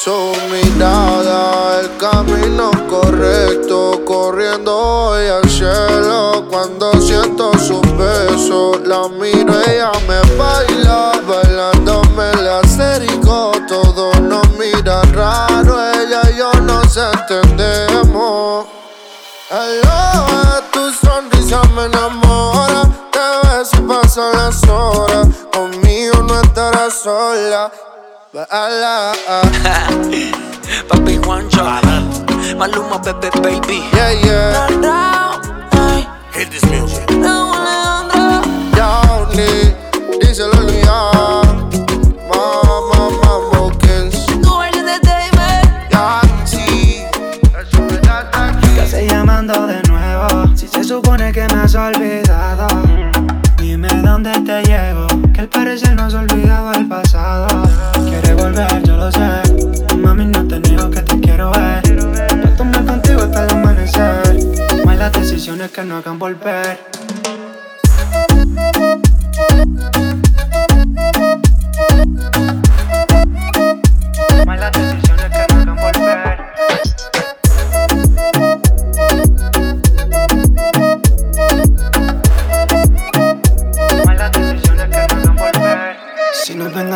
Su 0.00 0.32
mirada, 0.48 1.80
el 1.80 1.96
camino 1.96 2.70
correcto, 2.88 4.00
corriendo 4.06 4.78
hoy 4.78 5.26
al 5.26 5.50
cielo. 5.50 6.46
Cuando 6.48 6.92
siento 7.00 7.50
sus 7.58 7.82
besos, 7.96 8.78
la 8.84 9.08
miro, 9.08 9.60
ella 9.66 9.90
me 10.06 10.20
baila, 10.36 11.20
bailándome 11.26 12.30
el 12.30 12.48
acerico. 12.48 13.50
Todos 13.66 14.20
nos 14.20 14.48
miran 14.52 15.12
raro, 15.14 15.76
ella 15.92 16.22
y 16.32 16.36
yo 16.36 16.52
nos 16.60 16.96
entendemos. 16.96 18.66
Hello, 19.50 20.62
tu 20.72 20.92
sonrisa 20.92 21.60
me 21.74 21.86
enamora, 21.86 22.82
te 23.10 23.48
ves 23.48 23.70
y 23.72 23.80
pasan 23.80 24.32
las 24.32 24.62
horas. 24.68 25.26
Conmigo 25.52 26.22
no 26.22 26.40
estarás 26.40 26.94
sola. 27.02 27.72
Baila. 28.32 29.14
Papi 30.88 31.16
Juancho, 31.16 31.64
Maluma, 32.58 32.98
Pepe, 33.02 33.30
baby. 33.40 33.80
Yeah, 33.94 34.12
yeah. 34.22 34.68
Hit 36.34 36.50
this 36.50 36.62
music. 36.66 37.08
Johnny, 38.76 39.72
díselo 40.20 40.60
ya. 40.68 41.10
Mama, 42.28 43.00
Mambo 43.24 43.70
Kings. 43.80 44.26
Yancy. 45.90 47.04
¿Qué 48.74 48.80
haces 48.82 49.10
llamando 49.10 49.66
de 49.66 49.82
nuevo? 49.88 50.54
Si 50.54 50.68
se 50.68 50.84
supone 50.84 51.32
que 51.32 51.46
me 51.48 51.62
has 51.62 51.74
olvidado. 51.74 52.66
Dime 53.56 53.88
dónde 54.02 54.32
te 54.42 54.62
llego. 54.64 55.06
Que 55.32 55.40
al 55.40 55.48
parecer 55.48 55.94
no 55.94 56.04
has 56.04 56.14
olvidado 56.14 56.72
el 56.74 56.86
pasado. 56.88 57.48
Quieres 58.20 58.36
volver, 58.36 58.82
yo 58.82 58.96
lo 58.96 59.12
sé. 59.12 59.96
Mami, 59.96 60.24
no 60.24 60.46
te 60.48 60.58
niego 60.58 60.90
que 60.90 61.02
te 61.02 61.20
quiero 61.20 61.52
ver. 61.52 61.82
Yo 61.84 62.56
tomé 62.56 62.84
contigo 62.84 63.20
hasta 63.22 63.44
el 63.44 63.50
amanecer. 63.50 64.36
No 64.84 64.90
hay 64.90 64.98
las 64.98 65.12
decisiones 65.12 65.70
que 65.70 65.84
no 65.84 65.98
hagan 65.98 66.18
volver. 66.18 66.80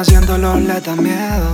Haciéndolo 0.02 0.58
le 0.58 0.80
da 0.80 0.96
miedo. 0.96 1.48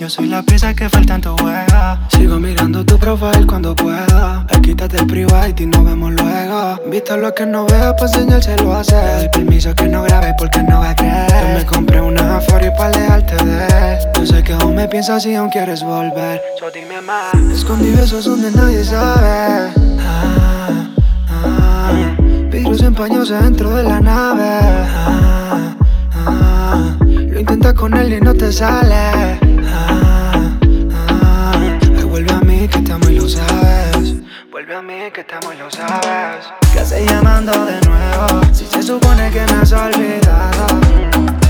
Yo 0.00 0.10
soy 0.10 0.26
la 0.26 0.42
pieza 0.42 0.74
que 0.74 0.88
falta 0.88 1.14
en 1.14 1.20
tu 1.20 1.36
juego 1.36 1.98
Sigo 2.08 2.40
mirando 2.40 2.84
tu 2.84 2.98
profile 2.98 3.46
cuando 3.46 3.76
puedo 3.76 4.44
Ay, 4.48 4.60
quítate 4.60 4.96
el 4.96 5.06
private 5.06 5.62
y 5.62 5.66
nos 5.66 5.84
vemos 5.84 6.12
luego. 6.12 6.80
Visto 6.90 7.16
lo 7.16 7.32
que 7.32 7.46
no 7.46 7.64
veo, 7.66 7.94
pues 7.96 8.10
se 8.10 8.56
lo 8.56 8.74
hace. 8.74 8.96
Le 8.96 9.14
doy 9.14 9.28
permiso 9.28 9.74
que 9.74 9.84
no 9.84 10.02
grabe 10.02 10.34
porque 10.36 10.60
no 10.64 10.80
va 10.80 10.90
a 10.90 10.96
creer. 10.96 11.28
Yo 11.28 11.58
me 11.58 11.66
compré 11.66 12.00
una 12.00 12.40
for 12.40 12.64
y 12.64 12.70
para 12.76 12.90
dejarte 12.90 13.36
de 13.44 13.66
él 13.66 13.98
Yo 14.16 14.26
sé 14.26 14.42
que 14.42 14.52
aún 14.54 14.74
me 14.74 14.88
piensas 14.88 15.24
y 15.26 15.36
aún 15.36 15.50
quieres 15.50 15.84
volver. 15.84 16.42
So 16.58 16.70
dime 16.72 17.00
más. 17.00 17.34
Escondí 17.56 17.90
besos 17.92 18.24
donde 18.24 18.50
nadie 18.50 18.82
sabe. 18.84 19.72
Ah, 20.00 20.88
ah, 21.30 22.16
Virus 22.50 22.80
dentro 23.28 23.70
de 23.76 23.82
la 23.84 24.00
nave. 24.00 24.58
Ah, 24.96 25.76
ah, 26.26 27.01
Lo 27.32 27.40
intentas 27.40 27.72
con 27.72 27.96
él 27.96 28.12
y 28.12 28.20
no 28.20 28.34
te 28.34 28.52
sale. 28.52 28.94
Ah, 28.94 30.52
ah, 30.92 31.52
Ay, 31.54 32.04
Vuelve 32.04 32.30
a 32.30 32.40
mí 32.40 32.68
que 32.68 32.76
estamos 32.76 33.10
y 33.10 33.14
lo 33.14 33.26
sabes 33.26 34.16
Vuelve 34.50 34.76
a 34.76 34.82
mí 34.82 35.10
que 35.14 35.22
estamos 35.22 35.54
y 35.54 35.58
lo 35.58 35.70
sabes 35.70 36.44
¿Qué 36.74 36.80
haces 36.80 37.10
llamando 37.10 37.52
de 37.64 37.80
nuevo? 37.88 38.44
Si 38.52 38.66
se 38.66 38.82
supone 38.82 39.30
que 39.30 39.40
me 39.46 39.52
has 39.62 39.72
olvidado 39.72 40.66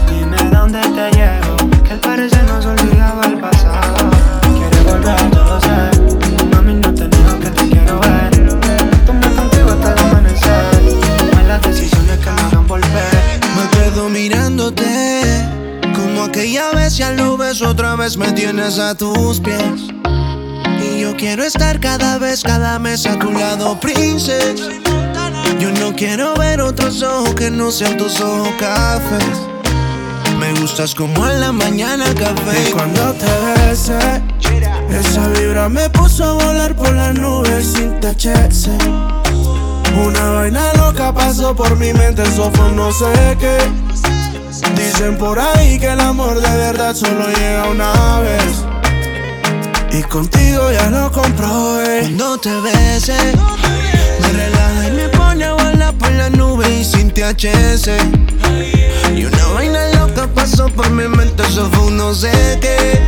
Dime 0.09 0.51
dónde 0.53 0.80
te 0.80 1.11
llevo 1.18 1.83
Que 1.83 1.93
al 1.95 1.99
parecer 1.99 2.45
no 2.45 2.55
has 2.55 2.66
olvidado 2.66 3.22
el 3.24 3.41
pasado. 3.41 4.11
Quieres 4.55 4.85
volver, 4.85 5.30
yo 5.35 5.43
lo 5.43 5.61
sé 5.61 5.91
lo 17.11 17.36
ves 17.36 17.61
otra 17.62 17.96
vez 17.96 18.16
me 18.16 18.32
tienes 18.32 18.78
a 18.78 18.94
tus 18.94 19.40
pies 19.40 19.90
Y 20.80 21.00
yo 21.00 21.16
quiero 21.16 21.42
estar 21.42 21.80
cada 21.80 22.18
vez, 22.18 22.42
cada 22.42 22.78
mes 22.78 23.07
a 23.07 23.18
tu 23.18 23.32
lado, 23.32 23.78
princess 23.80 24.61
Yo 25.59 25.70
no 25.72 25.94
quiero 25.94 26.34
ver 26.34 26.61
otros 26.61 27.03
ojos 27.03 27.34
que 27.34 27.50
no 27.50 27.70
sean 27.70 27.96
tus 27.96 28.20
ojos 28.20 28.50
cafés 28.59 29.40
Me 30.38 30.53
gustas 30.61 30.94
como 30.94 31.28
en 31.28 31.40
la 31.40 31.53
mañana 31.53 32.05
café 32.14 32.68
Y 32.68 32.72
cuando 32.72 33.12
te 33.14 33.26
besé, 33.59 34.22
esa 34.90 35.28
vibra 35.28 35.68
me 35.68 35.88
puso 35.90 36.24
a 36.24 36.32
volar 36.32 36.76
por 36.76 36.92
las 36.92 37.14
nubes 37.14 37.66
sin 37.66 37.98
THC. 38.00 38.68
Una 40.07 40.30
vaina 40.30 40.72
loca 40.74 41.12
pasó 41.12 41.55
por 41.55 41.76
mi 41.76 41.92
mente, 41.92 42.22
eso 42.22 42.50
no 42.74 42.92
sé 42.92 43.36
qué. 43.38 43.91
Dicen 44.76 45.16
por 45.16 45.38
ahí 45.38 45.78
que 45.78 45.90
el 45.90 46.00
amor 46.00 46.38
de 46.38 46.57
verdad 46.59 46.94
solo 46.94 47.26
llega 47.28 47.70
una 47.70 48.20
vez. 48.20 48.64
Y 49.90 50.03
contigo 50.03 50.70
ya 50.70 50.90
lo 50.90 51.11
comprobé. 51.11 52.00
Cuando 52.00 52.38
te 52.38 52.50
besé, 52.61 53.16
me 54.20 54.28
relaja 54.28 54.88
y 54.88 54.90
me 54.92 55.09
pone 55.09 55.44
a 55.44 55.55
volar 55.55 55.94
por 55.94 56.11
las 56.12 56.30
nubes 56.32 56.68
y 56.68 56.84
sin 56.84 57.11
THC. 57.11 57.96
Y 59.16 59.24
una 59.24 59.46
vaina 59.55 59.88
loca 59.94 60.28
pasó 60.34 60.68
por 60.68 60.90
mi 60.90 61.09
mente, 61.09 61.42
eso 61.44 61.70
fue 61.72 61.86
un 61.86 61.96
no 61.96 62.14
sé 62.14 62.59
qué. 62.61 63.00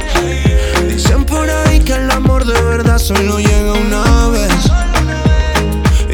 Dicen 0.88 1.24
por 1.24 1.48
ahí 1.50 1.78
que 1.80 1.92
el 1.92 2.10
amor 2.10 2.46
de 2.46 2.58
verdad 2.62 2.98
solo 2.98 3.38
llega 3.38 3.72
una 3.72 4.28
vez. 4.28 4.70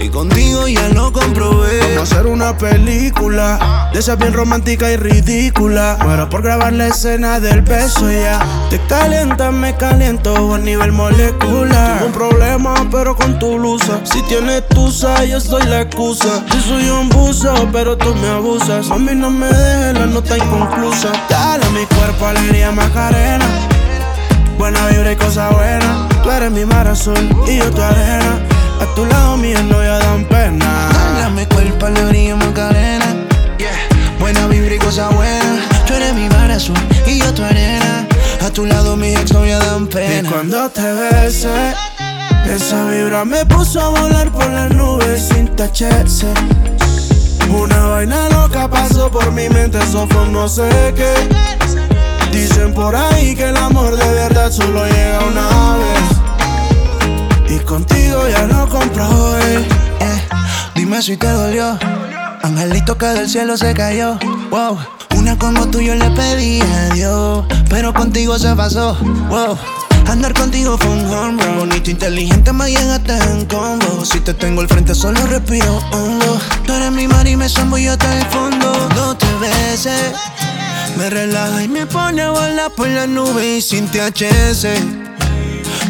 Y 0.03 0.09
contigo 0.09 0.67
ya 0.67 0.89
lo 0.89 1.13
comprobé. 1.13 1.79
Vamos 1.81 1.99
a 1.99 2.03
hacer 2.03 2.27
una 2.27 2.57
película 2.57 3.91
de 3.93 3.99
esa 3.99 4.17
bien 4.17 4.33
romántica 4.33 4.91
y 4.91 4.97
ridícula. 4.97 5.99
Muero 6.03 6.29
por 6.31 6.43
grabar 6.43 6.73
la 6.73 6.87
escena 6.87 7.39
del 7.39 7.61
beso 7.61 8.11
ya. 8.11 8.41
Te 8.71 8.81
calientas, 8.87 9.53
me 9.53 9.77
caliento 9.77 10.55
a 10.55 10.59
nivel 10.59 10.93
molecular. 10.93 11.99
Tengo 11.99 12.07
un 12.07 12.13
problema, 12.13 12.75
pero 12.91 13.15
con 13.15 13.39
tu 13.39 13.59
blusa. 13.59 14.01
Si 14.05 14.23
tienes 14.23 14.67
tusa, 14.69 15.23
yo 15.25 15.39
soy 15.39 15.65
la 15.65 15.83
excusa. 15.83 16.45
Yo 16.47 16.61
soy 16.61 16.89
un 16.89 17.11
buzo, 17.11 17.53
pero 17.71 17.99
tú 17.99 18.15
me 18.15 18.29
abusas. 18.29 18.89
Mami, 18.89 19.15
no 19.15 19.31
me 19.31 19.47
dejes 19.49 19.99
la 19.99 20.07
nota 20.07 20.39
inconclusa. 20.39 21.13
Dale 21.29 21.67
a 21.67 21.71
mi 21.71 21.85
cuerpo 21.85 22.27
alegría, 22.27 22.73
macarena. 22.73 23.45
Buena 24.57 24.87
vibra 24.89 25.13
y 25.13 25.17
cosa 25.17 25.51
buena. 25.51 26.09
Tú 26.23 26.31
eres 26.31 26.51
mi 26.51 26.65
mar 26.65 26.89
azul 26.89 27.19
y 27.47 27.59
yo 27.59 27.71
tu 27.71 27.83
arena. 27.83 28.60
A 28.81 28.95
tu 28.95 29.05
lado 29.07 29.37
mío 29.37 29.63
no 29.65 29.83
ya 29.83 29.99
dan 29.99 30.25
pena. 30.25 30.89
Mi 31.35 31.47
cuerpo 31.47 31.87
alegría, 31.87 32.35
macarena. 32.37 33.07
Yeah. 33.59 33.71
Buena 34.19 34.47
vibra 34.47 34.75
y 34.75 34.79
cosa 34.79 35.09
buena. 35.11 35.63
Tú 35.87 35.95
eres 35.95 36.13
mi 36.15 36.29
mar 36.29 36.51
azul 36.51 36.77
y 37.07 37.19
yo 37.19 37.33
tu 37.33 37.43
arena. 37.45 38.07
A 38.45 38.51
tu 38.51 38.67
lado 38.67 38.97
mis 38.97 39.17
ex 39.19 39.33
no 39.33 39.45
ya 39.47 39.59
dan 39.59 39.85
Y 39.85 39.87
pena. 39.87 40.31
cuando 40.31 40.69
te 40.71 40.83
besé, 40.93 41.75
esa 42.53 42.85
vibra 42.87 43.25
me 43.25 43.45
puso 43.47 43.81
a 43.81 43.89
volar 43.91 44.31
por 44.33 44.49
las 44.51 44.71
nubes 44.73 45.29
sin 45.29 45.47
THC. 45.49 46.25
Una 47.51 47.87
vaina 47.87 48.29
loca 48.31 48.69
pasó 48.69 49.11
por 49.11 49.31
mi 49.33 49.49
mente, 49.49 49.79
eso 49.79 50.07
fue 50.09 50.27
no 50.29 50.49
sé 50.49 50.69
qué. 50.97 51.13
Dicen 52.33 52.73
por 52.75 52.95
ahí 52.95 53.35
que 53.35 53.49
el 53.49 53.57
amor 53.57 53.97
de 53.97 54.09
verdad 54.15 54.51
solo 54.51 54.85
llega 54.87 55.21
una 55.29 55.77
vez. 55.79 56.20
Y 57.51 57.59
contigo 57.59 58.29
ya 58.29 58.47
lo 58.47 58.69
comprobé. 58.69 59.57
Eh, 59.99 60.29
Dime 60.77 61.03
si 61.03 61.17
te 61.17 61.27
dolió. 61.27 61.77
Angelito 62.45 62.97
que 62.97 63.07
del 63.07 63.29
cielo 63.29 63.57
se 63.57 63.75
cayó. 63.75 64.21
Wow. 64.51 64.79
Una 65.17 65.37
como 65.37 65.69
tú 65.69 65.81
yo 65.81 65.97
le 65.97 66.09
pedí 66.13 66.61
a 66.63 66.95
Dios. 66.95 67.45
Pero 67.69 67.93
contigo 67.93 68.39
se 68.39 68.55
pasó. 68.55 68.97
Wow. 69.29 69.59
Andar 70.07 70.33
contigo 70.33 70.79
fue 70.79 70.91
un 70.91 71.07
home 71.07 71.43
run. 71.43 71.59
Bonito, 71.59 71.91
inteligente, 71.91 72.53
me 72.53 72.71
llegaste 72.71 73.19
en 73.19 73.45
combo. 73.47 74.05
Si 74.05 74.21
te 74.21 74.33
tengo 74.33 74.61
al 74.61 74.69
frente, 74.69 74.95
solo 74.95 75.21
respiro 75.27 75.79
hondo. 75.91 76.41
Tú 76.65 76.73
eres 76.73 76.93
mi 76.93 77.09
mar 77.09 77.27
y 77.27 77.37
me 77.37 77.49
yo 77.49 77.93
hasta 77.93 78.17
el 78.17 78.25
fondo. 78.27 78.89
Dos 78.95 79.19
te 79.19 79.27
veces. 79.41 80.13
Me 80.97 81.11
relaja 81.11 81.65
y 81.65 81.69
me 81.69 81.85
pone 81.87 82.23
a 82.23 82.31
volar 82.31 82.71
por 82.77 82.87
la 82.87 83.09
nube 83.09 83.57
y 83.57 83.61
sin 83.61 83.89
THS. 83.89 85.10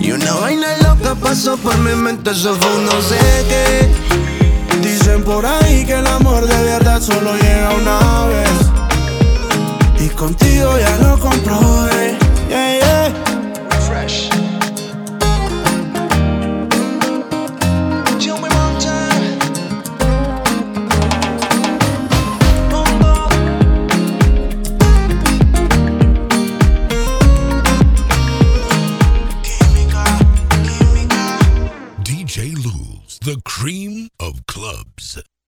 Y 0.00 0.12
una 0.12 0.32
vaina 0.34 0.76
loca 0.78 1.14
pasó 1.14 1.56
por 1.58 1.76
mi 1.78 1.94
mente, 1.94 2.30
eso 2.30 2.56
fue 2.56 2.82
no 2.82 3.02
sé 3.02 3.18
qué. 3.48 4.80
Dicen 4.80 5.22
por 5.22 5.44
ahí 5.44 5.84
que 5.84 5.92
el 5.92 6.06
amor 6.06 6.46
de 6.46 6.64
verdad 6.64 7.00
solo 7.02 7.34
llega 7.36 7.74
una 7.74 8.26
vez. 8.26 10.00
Y 10.00 10.08
contigo 10.08 10.78
ya 10.78 10.96
lo 10.98 11.18
comprobé. 11.18 12.19
Dream 33.60 34.08
of 34.18 34.46
clubs. 34.46 34.99